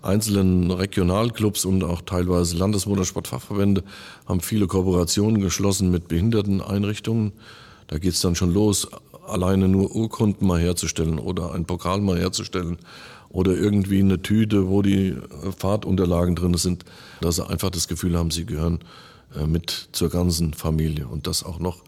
einzelnen 0.00 0.70
Regionalclubs 0.70 1.66
und 1.66 1.84
auch 1.84 2.00
teilweise 2.00 2.56
Landesmotorsportfachverbände 2.56 3.84
haben 4.26 4.40
viele 4.40 4.66
Kooperationen 4.66 5.42
geschlossen 5.42 5.90
mit 5.90 6.08
Behinderteneinrichtungen. 6.08 7.32
Da 7.88 7.98
geht's 7.98 8.22
dann 8.22 8.34
schon 8.34 8.54
los, 8.54 8.88
alleine 9.26 9.68
nur 9.68 9.94
Urkunden 9.94 10.46
mal 10.46 10.58
herzustellen 10.58 11.18
oder 11.18 11.52
ein 11.52 11.66
Pokal 11.66 12.00
mal 12.00 12.18
herzustellen 12.18 12.78
oder 13.28 13.52
irgendwie 13.54 14.00
eine 14.00 14.22
Tüte, 14.22 14.68
wo 14.68 14.80
die 14.80 15.18
Fahrtunterlagen 15.58 16.34
drin 16.34 16.54
sind, 16.54 16.86
dass 17.20 17.36
sie 17.36 17.46
einfach 17.46 17.68
das 17.68 17.88
Gefühl 17.88 18.16
haben, 18.16 18.30
sie 18.30 18.46
gehören 18.46 18.78
äh, 19.36 19.46
mit 19.46 19.90
zur 19.92 20.08
ganzen 20.08 20.54
Familie 20.54 21.06
und 21.06 21.26
das 21.26 21.44
auch 21.44 21.58
noch 21.58 21.84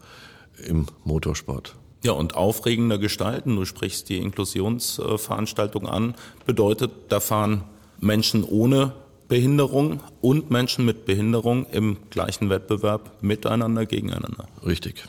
im 0.67 0.85
Motorsport. 1.03 1.75
Ja, 2.03 2.13
und 2.13 2.35
aufregender 2.35 2.97
gestalten, 2.97 3.55
du 3.55 3.65
sprichst 3.65 4.09
die 4.09 4.17
Inklusionsveranstaltung 4.17 5.87
an, 5.87 6.15
bedeutet, 6.45 6.91
da 7.09 7.19
fahren 7.19 7.63
Menschen 7.99 8.43
ohne 8.43 8.93
Behinderung 9.27 10.01
und 10.19 10.49
Menschen 10.49 10.83
mit 10.83 11.05
Behinderung 11.05 11.67
im 11.67 11.97
gleichen 12.09 12.49
Wettbewerb 12.49 13.21
miteinander, 13.21 13.85
gegeneinander. 13.85 14.47
Richtig. 14.65 15.05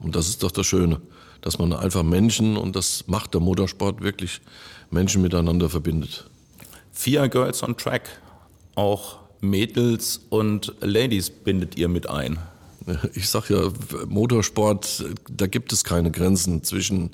Und 0.00 0.16
das 0.16 0.28
ist 0.28 0.42
doch 0.42 0.50
das 0.50 0.66
Schöne 0.66 1.00
dass 1.46 1.58
man 1.58 1.72
einfach 1.72 2.02
Menschen, 2.02 2.56
und 2.56 2.74
das 2.74 3.06
macht 3.06 3.34
der 3.34 3.40
Motorsport 3.40 4.02
wirklich, 4.02 4.40
Menschen 4.90 5.22
miteinander 5.22 5.70
verbindet. 5.70 6.28
Vier 6.90 7.28
Girls 7.28 7.62
on 7.62 7.76
Track, 7.76 8.20
auch 8.74 9.18
Mädels 9.40 10.22
und 10.28 10.74
Ladies 10.80 11.30
bindet 11.30 11.76
ihr 11.76 11.86
mit 11.86 12.10
ein. 12.10 12.38
Ich 13.14 13.28
sag 13.28 13.50
ja, 13.50 13.70
Motorsport, 14.06 15.04
da 15.28 15.46
gibt 15.46 15.72
es 15.72 15.82
keine 15.82 16.10
Grenzen 16.10 16.62
zwischen 16.62 17.10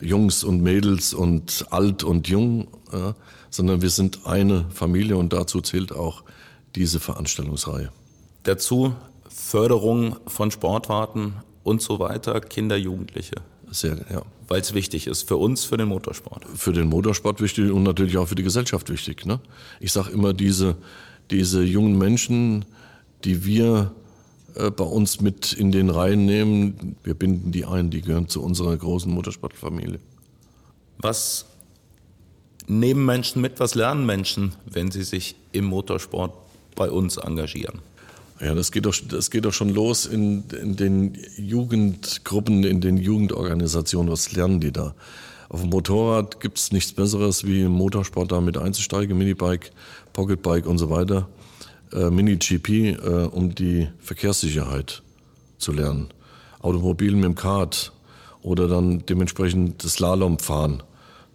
Jungs 0.00 0.42
und 0.44 0.62
Mädels 0.62 1.14
und 1.14 1.66
alt 1.70 2.02
und 2.02 2.28
jung, 2.28 2.68
ja, 2.92 3.14
sondern 3.50 3.82
wir 3.82 3.90
sind 3.90 4.26
eine 4.26 4.66
Familie 4.70 5.16
und 5.16 5.32
dazu 5.32 5.60
zählt 5.60 5.92
auch 5.92 6.24
diese 6.74 7.00
Veranstaltungsreihe. 7.00 7.90
Dazu 8.42 8.94
Förderung 9.28 10.16
von 10.26 10.50
Sportwarten 10.50 11.34
und 11.62 11.82
so 11.82 11.98
weiter, 11.98 12.40
Kinder, 12.40 12.76
Jugendliche. 12.76 13.36
Sehr, 13.70 13.96
ja. 14.10 14.22
Weil 14.48 14.60
es 14.60 14.74
wichtig 14.74 15.06
ist, 15.06 15.28
für 15.28 15.36
uns, 15.36 15.64
für 15.64 15.76
den 15.76 15.88
Motorsport. 15.88 16.44
Für 16.54 16.72
den 16.72 16.88
Motorsport 16.88 17.40
wichtig 17.40 17.70
und 17.70 17.84
natürlich 17.84 18.18
auch 18.18 18.26
für 18.26 18.34
die 18.34 18.42
Gesellschaft 18.42 18.90
wichtig. 18.90 19.24
Ne? 19.26 19.40
Ich 19.78 19.92
sage 19.92 20.10
immer, 20.10 20.32
diese, 20.32 20.76
diese 21.30 21.62
jungen 21.62 21.96
Menschen, 21.96 22.64
die 23.24 23.44
wir 23.44 23.92
äh, 24.56 24.70
bei 24.70 24.84
uns 24.84 25.20
mit 25.20 25.52
in 25.52 25.72
den 25.72 25.90
Reihen 25.90 26.26
nehmen, 26.26 26.96
wir 27.02 27.14
binden 27.14 27.52
die 27.52 27.64
ein, 27.64 27.90
die 27.90 28.02
gehören 28.02 28.28
zu 28.28 28.42
unserer 28.42 28.76
großen 28.76 29.10
Motorsportfamilie. 29.12 29.98
Was 30.98 31.46
nehmen 32.66 33.04
Menschen 33.04 33.42
mit, 33.42 33.60
was 33.60 33.74
lernen 33.74 34.06
Menschen, 34.06 34.54
wenn 34.66 34.90
sie 34.90 35.02
sich 35.02 35.34
im 35.52 35.64
Motorsport 35.64 36.32
bei 36.76 36.90
uns 36.90 37.16
engagieren? 37.16 37.80
Ja, 38.40 38.54
das 38.54 38.72
geht 38.72 38.86
doch, 38.86 38.94
das 39.08 39.30
geht 39.30 39.44
doch 39.44 39.52
schon 39.52 39.68
los 39.68 40.06
in, 40.06 40.44
in 40.62 40.76
den 40.76 41.18
Jugendgruppen, 41.36 42.64
in 42.64 42.80
den 42.80 42.96
Jugendorganisationen. 42.96 44.10
Was 44.10 44.32
lernen 44.32 44.60
die 44.60 44.72
da? 44.72 44.94
Auf 45.50 45.60
dem 45.60 45.70
Motorrad 45.70 46.40
gibt 46.40 46.58
es 46.58 46.72
nichts 46.72 46.92
Besseres, 46.92 47.44
wie 47.44 47.62
im 47.62 47.72
Motorsport 47.72 48.32
damit 48.32 48.56
einzusteigen, 48.56 49.18
Minibike, 49.18 49.70
Pocketbike 50.12 50.66
und 50.66 50.78
so 50.78 50.88
weiter. 50.88 51.28
Äh, 51.92 52.10
Mini-GP, 52.10 52.68
äh, 52.68 53.28
um 53.30 53.54
die 53.54 53.88
Verkehrssicherheit 53.98 55.02
zu 55.58 55.72
lernen. 55.72 56.08
Automobil 56.60 57.14
mit 57.14 57.24
dem 57.24 57.34
Kart 57.34 57.92
oder 58.42 58.68
dann 58.68 59.04
dementsprechend 59.06 59.82
das 59.82 59.94
Slalom 59.94 60.38
fahren. 60.38 60.82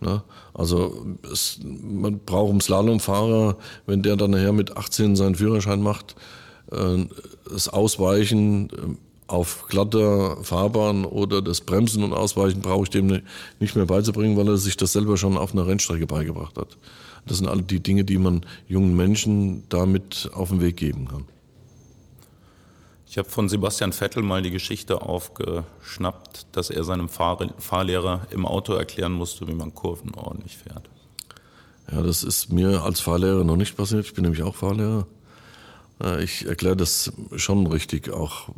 Ne? 0.02 0.24
Also 0.54 1.06
es, 1.32 1.60
man 1.64 2.20
braucht 2.20 2.52
einen 2.52 2.62
Slalomfahrer, 2.62 3.58
wenn 3.86 4.02
der 4.02 4.16
dann 4.16 4.32
nachher 4.32 4.54
mit 4.54 4.78
18 4.78 5.16
seinen 5.16 5.36
Führerschein 5.36 5.82
macht, 5.82 6.16
äh, 6.72 7.06
das 7.50 7.68
Ausweichen 7.68 8.70
äh, 8.70 8.96
auf 9.28 9.66
glatter 9.68 10.38
Fahrbahn 10.44 11.04
oder 11.04 11.42
das 11.42 11.62
Bremsen 11.62 12.04
und 12.04 12.14
Ausweichen 12.14 12.62
brauche 12.62 12.84
ich 12.84 12.90
dem 12.92 13.24
nicht 13.60 13.76
mehr 13.76 13.86
beizubringen, 13.86 14.38
weil 14.38 14.48
er 14.48 14.58
sich 14.58 14.78
das 14.78 14.94
selber 14.94 15.18
schon 15.18 15.38
auf 15.38 15.54
einer 15.54 15.66
Rennstrecke 15.66 16.06
beigebracht 16.06 16.58
hat. 16.58 16.78
Das 17.28 17.38
sind 17.38 17.48
alle 17.48 17.64
die 17.64 17.80
Dinge, 17.80 18.04
die 18.04 18.18
man 18.18 18.46
jungen 18.68 18.96
Menschen 18.96 19.64
damit 19.70 20.30
auf 20.34 20.50
den 20.50 20.62
Weg 20.62 20.78
geben 20.78 21.08
kann. 21.08 21.26
Ich 23.08 23.18
habe 23.18 23.30
von 23.30 23.48
Sebastian 23.48 23.94
Vettel 23.94 24.24
mal 24.24 24.42
die 24.42 24.52
Geschichte 24.52 25.02
aufgeschnappt, 25.02 26.48
dass 26.52 26.70
er 26.70 26.84
seinem 26.84 27.08
Fahr 27.08 27.50
Fahrlehrer 27.60 28.28
im 28.32 28.46
Auto 28.46 28.74
erklären 28.74 29.14
musste, 29.14 29.48
wie 29.48 29.54
man 29.54 29.74
Kurven 29.74 30.14
ordentlich 30.16 30.58
fährt. 30.58 30.90
Ja, 31.92 32.02
das 32.02 32.24
ist 32.24 32.52
mir 32.52 32.84
als 32.84 33.00
Fahrlehrer 33.00 33.44
noch 33.44 33.56
nicht 33.56 33.78
passiert. 33.78 34.06
Ich 34.06 34.14
bin 34.14 34.24
nämlich 34.24 34.44
auch 34.44 34.56
Fahrlehrer. 34.56 35.08
Ich 36.20 36.46
erkläre 36.46 36.76
das 36.76 37.14
schon 37.38 37.68
richtig, 37.68 38.12
auch 38.12 38.50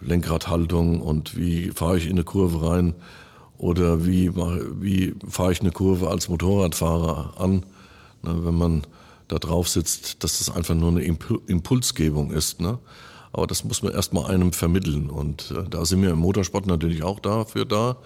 Lenkradhaltung 0.00 1.02
und 1.02 1.36
wie 1.36 1.70
fahre 1.70 1.98
ich 1.98 2.06
in 2.06 2.12
eine 2.12 2.24
Kurve 2.24 2.66
rein 2.66 2.94
oder 3.58 4.06
wie, 4.06 4.34
wie 4.34 5.14
fahre 5.28 5.52
ich 5.52 5.60
eine 5.60 5.72
Kurve 5.72 6.08
als 6.08 6.28
Motorradfahrer 6.28 7.34
an, 7.38 7.66
ne, 8.22 8.44
wenn 8.44 8.54
man 8.54 8.82
da 9.26 9.38
drauf 9.38 9.68
sitzt, 9.68 10.24
dass 10.24 10.38
das 10.38 10.54
einfach 10.54 10.74
nur 10.74 10.90
eine 10.90 11.02
Impulsgebung 11.02 12.30
ist. 12.30 12.60
Ne? 12.60 12.78
Aber 13.32 13.46
das 13.46 13.64
muss 13.64 13.82
man 13.82 13.92
erstmal 13.92 14.30
einem 14.30 14.52
vermitteln 14.52 15.10
und 15.10 15.50
äh, 15.50 15.68
da 15.68 15.84
sind 15.84 16.02
wir 16.02 16.10
im 16.10 16.18
Motorsport 16.18 16.66
natürlich 16.66 17.02
auch 17.02 17.20
dafür 17.20 17.64
da, 17.64 17.96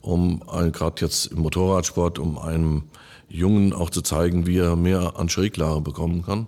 um 0.00 0.40
gerade 0.40 1.02
jetzt 1.02 1.26
im 1.26 1.40
Motorradsport, 1.40 2.18
um 2.18 2.38
einem 2.38 2.84
Jungen 3.28 3.72
auch 3.72 3.90
zu 3.90 4.02
zeigen, 4.02 4.46
wie 4.46 4.58
er 4.58 4.76
mehr 4.76 5.14
an 5.16 5.28
Schräglage 5.28 5.80
bekommen 5.80 6.24
kann 6.24 6.46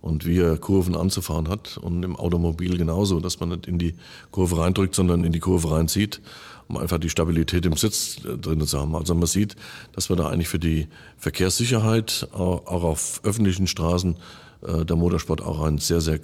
und 0.00 0.24
wie 0.24 0.38
er 0.38 0.56
Kurven 0.58 0.94
anzufahren 0.94 1.48
hat. 1.48 1.78
Und 1.78 2.02
im 2.02 2.16
Automobil 2.16 2.76
genauso, 2.76 3.20
dass 3.20 3.40
man 3.40 3.50
nicht 3.50 3.66
in 3.66 3.78
die 3.78 3.94
Kurve 4.30 4.58
reindrückt, 4.58 4.94
sondern 4.94 5.24
in 5.24 5.32
die 5.32 5.40
Kurve 5.40 5.70
reinzieht, 5.72 6.20
um 6.68 6.76
einfach 6.76 6.98
die 6.98 7.10
Stabilität 7.10 7.66
im 7.66 7.76
Sitz 7.76 8.18
äh, 8.24 8.36
drin 8.36 8.64
zu 8.66 8.78
haben. 8.78 8.94
Also 8.94 9.14
man 9.14 9.26
sieht, 9.26 9.56
dass 9.92 10.08
wir 10.08 10.16
da 10.16 10.28
eigentlich 10.28 10.48
für 10.48 10.58
die 10.58 10.88
Verkehrssicherheit 11.16 12.28
auch 12.32 12.66
auf 12.66 13.20
öffentlichen 13.24 13.66
Straßen 13.66 14.16
äh, 14.62 14.84
der 14.84 14.96
Motorsport 14.96 15.40
auch 15.40 15.62
ein 15.62 15.78
sehr, 15.78 16.00
sehr 16.00 16.20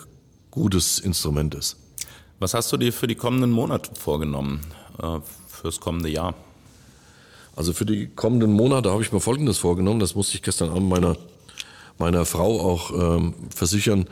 gutes 0.50 0.98
Instrument 0.98 1.54
ist. 1.54 1.76
Was 2.38 2.54
hast 2.54 2.72
du 2.72 2.76
dir 2.76 2.92
für 2.92 3.06
die 3.06 3.14
kommenden 3.14 3.50
Monate 3.50 3.90
vorgenommen, 3.94 4.60
äh, 5.02 5.18
fürs 5.48 5.80
kommende 5.80 6.08
Jahr? 6.08 6.34
Also 7.56 7.72
für 7.72 7.86
die 7.86 8.08
kommenden 8.08 8.52
Monate 8.52 8.90
habe 8.90 9.02
ich 9.02 9.12
mir 9.12 9.20
Folgendes 9.20 9.58
vorgenommen. 9.58 10.00
Das 10.00 10.14
musste 10.14 10.34
ich 10.34 10.42
gestern 10.42 10.70
Abend 10.70 10.88
meiner 10.88 11.16
meiner 11.98 12.24
Frau 12.24 12.60
auch 12.60 12.90
ähm, 12.90 13.34
versichern, 13.54 14.06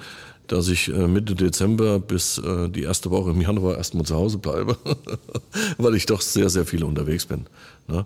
dass 0.46 0.68
ich 0.68 0.88
äh, 0.88 1.07
Mitte 1.07 1.35
Dezember 1.35 1.98
bis 1.98 2.38
äh, 2.38 2.68
die 2.68 2.83
erste 2.83 3.11
Woche 3.11 3.31
im 3.31 3.40
Januar 3.40 3.76
erstmal 3.76 4.05
zu 4.05 4.14
Hause 4.14 4.38
bleibe, 4.38 4.76
weil 5.78 5.94
ich 5.94 6.07
doch 6.07 6.20
sehr, 6.20 6.50
sehr 6.50 6.66
viel 6.66 6.85
unterwegs 6.85 7.26
bin. 7.26 7.46
Ne? 7.88 8.05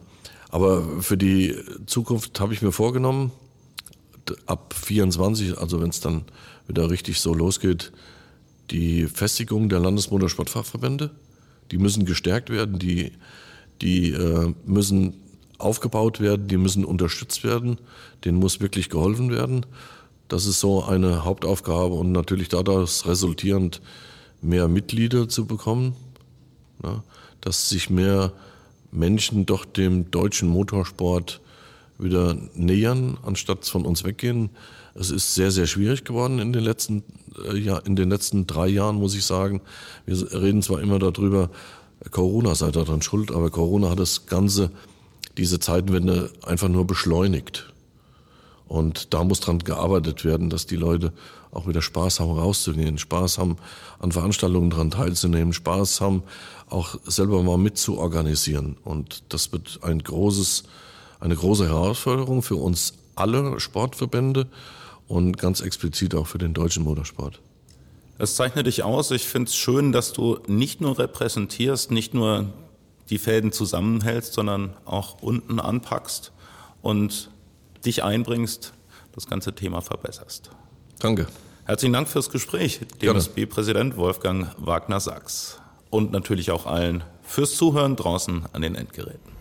Aber 0.50 1.02
für 1.02 1.16
die 1.16 1.56
Zukunft 1.86 2.38
habe 2.40 2.52
ich 2.54 2.62
mir 2.62 2.72
vorgenommen, 2.72 3.32
ab 4.46 4.74
24, 4.74 5.58
also 5.58 5.80
wenn 5.80 5.90
es 5.90 6.00
dann 6.00 6.24
wieder 6.66 6.90
richtig 6.90 7.20
so 7.20 7.34
losgeht, 7.34 7.92
die 8.70 9.06
Festigung 9.06 9.68
der 9.68 9.80
Landesmotorsportfachverbände, 9.80 11.10
die 11.70 11.78
müssen 11.78 12.04
gestärkt 12.04 12.50
werden, 12.50 12.78
die, 12.78 13.12
die 13.80 14.12
äh, 14.12 14.52
müssen 14.64 15.14
aufgebaut 15.58 16.20
werden, 16.20 16.48
die 16.48 16.56
müssen 16.56 16.84
unterstützt 16.84 17.44
werden, 17.44 17.78
denen 18.24 18.38
muss 18.38 18.60
wirklich 18.60 18.90
geholfen 18.90 19.30
werden. 19.30 19.64
Das 20.28 20.46
ist 20.46 20.60
so 20.60 20.84
eine 20.84 21.24
Hauptaufgabe 21.24 21.94
und 21.94 22.12
natürlich 22.12 22.48
daraus 22.48 23.06
resultierend 23.06 23.80
mehr 24.42 24.68
Mitglieder 24.68 25.28
zu 25.28 25.46
bekommen, 25.46 25.94
ne, 26.82 27.02
dass 27.40 27.68
sich 27.68 27.90
mehr 27.90 28.32
Menschen 28.90 29.46
doch 29.46 29.64
dem 29.64 30.10
deutschen 30.10 30.48
Motorsport 30.48 31.40
wieder 31.98 32.36
nähern, 32.54 33.18
anstatt 33.22 33.66
von 33.66 33.86
uns 33.86 34.04
weggehen. 34.04 34.50
Es 34.94 35.10
ist 35.10 35.34
sehr, 35.34 35.50
sehr 35.50 35.66
schwierig 35.66 36.04
geworden 36.04 36.38
in 36.38 36.52
den 36.52 36.64
letzten, 36.64 37.04
äh, 37.48 37.56
ja, 37.56 37.78
in 37.78 37.96
den 37.96 38.10
letzten 38.10 38.46
drei 38.46 38.66
Jahren, 38.66 38.96
muss 38.96 39.14
ich 39.14 39.24
sagen. 39.24 39.60
Wir 40.06 40.32
reden 40.32 40.62
zwar 40.62 40.80
immer 40.80 40.98
darüber, 40.98 41.50
Corona 42.10 42.54
sei 42.54 42.70
daran 42.70 43.02
schuld, 43.02 43.30
aber 43.30 43.50
Corona 43.50 43.90
hat 43.90 43.98
das 43.98 44.26
Ganze 44.26 44.70
diese 45.38 45.60
Zeitenwende 45.60 46.30
einfach 46.42 46.68
nur 46.68 46.86
beschleunigt. 46.86 47.72
Und 48.68 49.14
da 49.14 49.22
muss 49.22 49.40
dran 49.40 49.60
gearbeitet 49.60 50.24
werden, 50.24 50.50
dass 50.50 50.66
die 50.66 50.76
Leute 50.76 51.12
auch 51.52 51.66
wieder 51.66 51.82
Spaß 51.82 52.20
haben, 52.20 52.32
rauszugehen, 52.32 52.98
Spaß 52.98 53.38
haben, 53.38 53.56
an 53.98 54.12
Veranstaltungen 54.12 54.70
dran 54.70 54.90
teilzunehmen, 54.90 55.52
Spaß 55.52 56.00
haben, 56.00 56.22
auch 56.68 56.96
selber 57.04 57.42
mal 57.42 57.58
mitzuorganisieren. 57.58 58.76
Und 58.84 59.22
das 59.28 59.52
wird 59.52 59.80
ein 59.82 60.00
großes, 60.02 60.64
eine 61.20 61.36
große 61.36 61.66
Herausforderung 61.66 62.42
für 62.42 62.56
uns 62.56 62.94
alle 63.14 63.58
Sportverbände 63.60 64.46
und 65.08 65.38
ganz 65.38 65.60
explizit 65.60 66.14
auch 66.14 66.26
für 66.26 66.38
den 66.38 66.52
deutschen 66.52 66.82
Motorsport. 66.82 67.40
Es 68.18 68.34
zeichnet 68.34 68.66
dich 68.66 68.82
aus. 68.82 69.10
Ich 69.10 69.24
finde 69.24 69.48
es 69.48 69.56
schön, 69.56 69.92
dass 69.92 70.12
du 70.12 70.38
nicht 70.46 70.80
nur 70.80 70.98
repräsentierst, 70.98 71.90
nicht 71.90 72.14
nur 72.14 72.52
die 73.10 73.18
Fäden 73.18 73.52
zusammenhältst, 73.52 74.32
sondern 74.32 74.74
auch 74.84 75.22
unten 75.22 75.60
anpackst 75.60 76.32
und 76.82 77.30
dich 77.86 78.04
einbringst, 78.04 78.74
das 79.14 79.26
ganze 79.26 79.54
Thema 79.54 79.80
verbesserst. 79.80 80.50
Danke. 80.98 81.26
Herzlichen 81.64 81.94
Dank 81.94 82.08
fürs 82.08 82.30
Gespräch, 82.30 82.80
DMSB-Präsident 83.02 83.96
Wolfgang 83.96 84.48
Wagner-Sachs. 84.58 85.58
Und 85.90 86.12
natürlich 86.12 86.50
auch 86.50 86.66
allen 86.66 87.04
fürs 87.22 87.56
Zuhören 87.56 87.96
draußen 87.96 88.44
an 88.52 88.62
den 88.62 88.74
Endgeräten. 88.74 89.32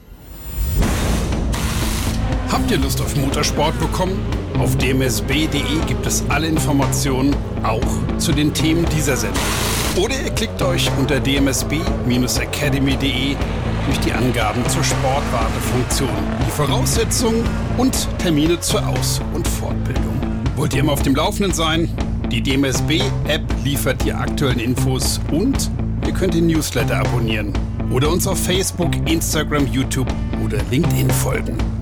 Habt 2.49 2.71
ihr 2.71 2.77
Lust 2.77 3.01
auf 3.01 3.15
Motorsport 3.15 3.79
bekommen? 3.79 4.19
Auf 4.57 4.75
dmsb.de 4.77 5.85
gibt 5.87 6.05
es 6.05 6.23
alle 6.29 6.47
Informationen, 6.47 7.35
auch 7.63 7.81
zu 8.17 8.31
den 8.31 8.53
Themen 8.53 8.85
dieser 8.95 9.17
Sendung. 9.17 9.43
Oder 9.97 10.21
ihr 10.21 10.31
klickt 10.31 10.61
euch 10.61 10.89
unter 10.97 11.19
dmsb-academy.de 11.19 13.35
durch 13.85 13.99
die 13.99 14.11
Angaben 14.11 14.67
zur 14.69 14.83
Sportwartefunktion, 14.83 16.09
die 16.45 16.51
Voraussetzungen 16.51 17.43
und 17.77 18.07
Termine 18.19 18.59
zur 18.59 18.85
Aus- 18.87 19.21
und 19.33 19.47
Fortbildung. 19.47 20.19
Wollt 20.55 20.73
ihr 20.73 20.81
immer 20.81 20.93
auf 20.93 21.01
dem 21.01 21.15
Laufenden 21.15 21.53
sein? 21.53 21.89
Die 22.31 22.41
DMSB-App 22.41 23.43
liefert 23.63 24.03
die 24.03 24.13
aktuellen 24.13 24.59
Infos 24.59 25.19
und 25.31 25.69
ihr 26.05 26.13
könnt 26.13 26.33
den 26.33 26.47
Newsletter 26.47 26.97
abonnieren 26.97 27.53
oder 27.91 28.09
uns 28.09 28.27
auf 28.27 28.43
Facebook, 28.43 28.91
Instagram, 29.07 29.67
YouTube 29.67 30.11
oder 30.43 30.57
LinkedIn 30.71 31.09
folgen. 31.11 31.74